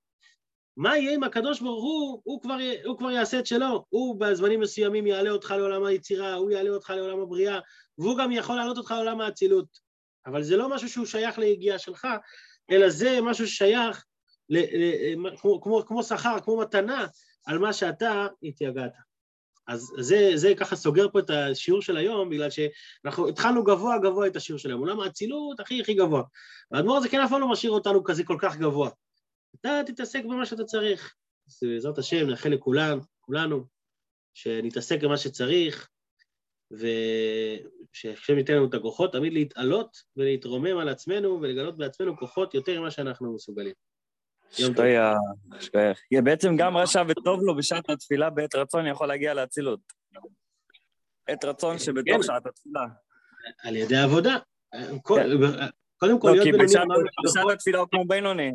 מה 0.77 0.99
יהיה 0.99 1.15
עם 1.15 1.23
הקדוש 1.23 1.61
ברוך 1.61 1.85
הוא, 1.85 2.21
הוא 2.25 2.43
כבר, 2.43 2.57
הוא 2.85 2.99
כבר 2.99 3.11
יעשה 3.11 3.39
את 3.39 3.47
שלו, 3.47 3.85
הוא 3.89 4.21
בזמנים 4.21 4.61
מסוימים 4.61 5.07
יעלה 5.07 5.31
אותך 5.31 5.51
לעולם 5.51 5.85
היצירה, 5.85 6.35
הוא 6.35 6.51
יעלה 6.51 6.71
אותך 6.71 6.91
לעולם 6.97 7.21
הבריאה, 7.21 7.59
והוא 7.99 8.19
גם 8.19 8.33
יכול 8.33 8.57
להעלות 8.57 8.79
אותך 8.79 8.91
לעולם 8.91 9.21
האצילות. 9.21 9.67
אבל 10.27 10.43
זה 10.43 10.57
לא 10.57 10.69
משהו 10.69 10.89
שהוא 10.89 11.07
שייך 11.07 11.39
ליגיעה 11.39 11.79
שלך, 11.79 12.09
אלא 12.71 12.89
זה 12.89 13.19
משהו 13.23 13.47
ששייך 13.47 14.05
ל, 14.49 14.59
ל, 14.59 15.37
כמו, 15.37 15.61
כמו, 15.61 15.87
כמו 15.87 16.03
שכר, 16.03 16.41
כמו 16.45 16.57
מתנה, 16.57 17.07
על 17.47 17.59
מה 17.59 17.73
שאתה 17.73 18.27
התייגעת. 18.43 19.10
אז 19.71 19.93
זה, 19.99 20.31
זה 20.35 20.55
ככה 20.57 20.77
סוגר 20.77 21.07
פה 21.13 21.19
את 21.19 21.31
השיעור 21.31 21.83
של 21.83 21.97
היום, 21.97 22.31
בגלל 22.31 22.49
שאנחנו 22.51 23.29
התחלנו 23.29 23.65
גבוה 23.65 23.99
גבוה 23.99 24.27
את 24.27 24.37
השיעור 24.37 24.59
של 24.59 24.69
היום, 24.69 24.81
עולם 24.81 25.01
האצילות 25.01 25.61
הכי 25.61 25.81
הכי 25.81 25.95
גבוה. 25.95 26.23
והאדמו"ר 26.71 26.97
הזה 26.97 27.09
כן 27.09 27.21
אף 27.21 27.31
פעם 27.31 27.41
לא 27.41 27.49
משאיר 27.49 27.73
אותנו 27.73 28.05
כזה 28.05 28.25
כל 28.25 28.37
כך 28.41 28.57
גבוה. 28.57 28.91
אתה 29.61 29.81
תתעסק 29.87 30.25
במה 30.25 30.47
שאתה 30.47 30.65
צריך. 30.65 31.15
אז 31.49 31.59
בעזרת 31.63 31.99
השם 31.99 32.29
נאחל 32.29 32.49
לכולם, 32.49 32.99
כולנו, 33.21 33.65
שנתעסק 34.35 35.03
במה 35.03 35.17
שצריך, 35.17 35.89
ושהשם 36.71 38.39
ייתן 38.39 38.55
לנו 38.55 38.69
את 38.69 38.75
הכוחות 38.75 39.13
תמיד 39.13 39.33
להתעלות 39.33 39.97
ולהתרומם 40.17 40.79
על 40.79 40.89
עצמנו 40.89 41.39
ולגלות 41.41 41.77
בעצמנו 41.77 42.17
כוחות 42.17 42.55
יותר 42.55 42.81
ממה 42.81 42.91
שאנחנו 42.91 43.35
מסוגלים. 43.35 43.75
שכוייח, 44.51 45.17
שכוייח. 45.61 45.99
בעצם 46.25 46.57
גם 46.57 46.77
רשע 46.77 47.03
וטוב 47.09 47.41
לו 47.43 47.57
בשעת 47.57 47.91
התפילה 47.91 48.31
בעת 48.31 48.55
רצון 48.55 48.87
יכול 48.87 49.09
להגיע 49.09 49.35
לאצילות. 49.35 49.81
עת 51.29 51.45
רצון 51.45 51.79
שבתוך 51.79 52.17
כן. 52.17 52.23
שעת 52.23 52.47
התפילה. 52.47 52.81
על 53.63 53.77
ידי 53.77 53.97
עבודה. 53.97 54.37
כן. 54.73 54.91
קודם 55.97 56.21
כל, 56.21 56.29
לא, 56.29 56.35
להיות 56.35 56.45
בינוני... 56.45 56.63
כי 56.63 57.29
בשעת 57.29 57.51
התפילה 57.53 57.79
הוא 57.79 57.89
כמו 57.91 58.05
בינוני. 58.05 58.53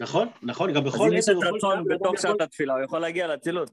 נכון, 0.00 0.28
נכון, 0.42 0.72
גם 0.72 0.84
בכל... 0.84 1.06
אז 1.06 1.12
אם 1.12 1.16
יש 1.16 1.28
רצון 1.28 1.84
בתוך 1.88 2.20
שעת 2.20 2.40
התפילה, 2.40 2.74
הוא 2.74 2.82
יכול 2.82 2.98
להגיע 2.98 3.26
לאצילות. 3.26 3.70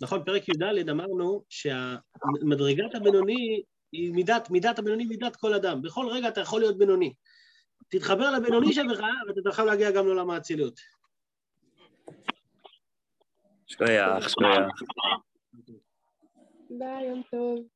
נכון, 0.00 0.24
פרק 0.24 0.48
י"ד 0.48 0.88
אמרנו 0.90 1.42
שהמדרגת 1.48 2.94
הבינוני 2.94 3.62
היא 3.92 4.12
מידת, 4.12 4.50
מידת 4.50 4.78
הבינוני 4.78 5.04
מידת 5.04 5.36
כל 5.36 5.54
אדם. 5.54 5.82
בכל 5.82 6.06
רגע 6.10 6.28
אתה 6.28 6.40
יכול 6.40 6.60
להיות 6.60 6.78
בינוני. 6.78 7.12
תתחבר 7.88 8.30
לבינוני 8.30 8.72
שלך 8.72 9.00
ואתה 9.28 9.40
תוכל 9.44 9.64
להגיע 9.64 9.90
גם 9.90 10.06
לעולם 10.06 10.30
האצילות. 10.30 10.80
שכוייח, 13.66 14.28
שכוייח. 14.28 14.70
ביי, 16.70 17.06
יום 17.08 17.22
טוב. 17.30 17.73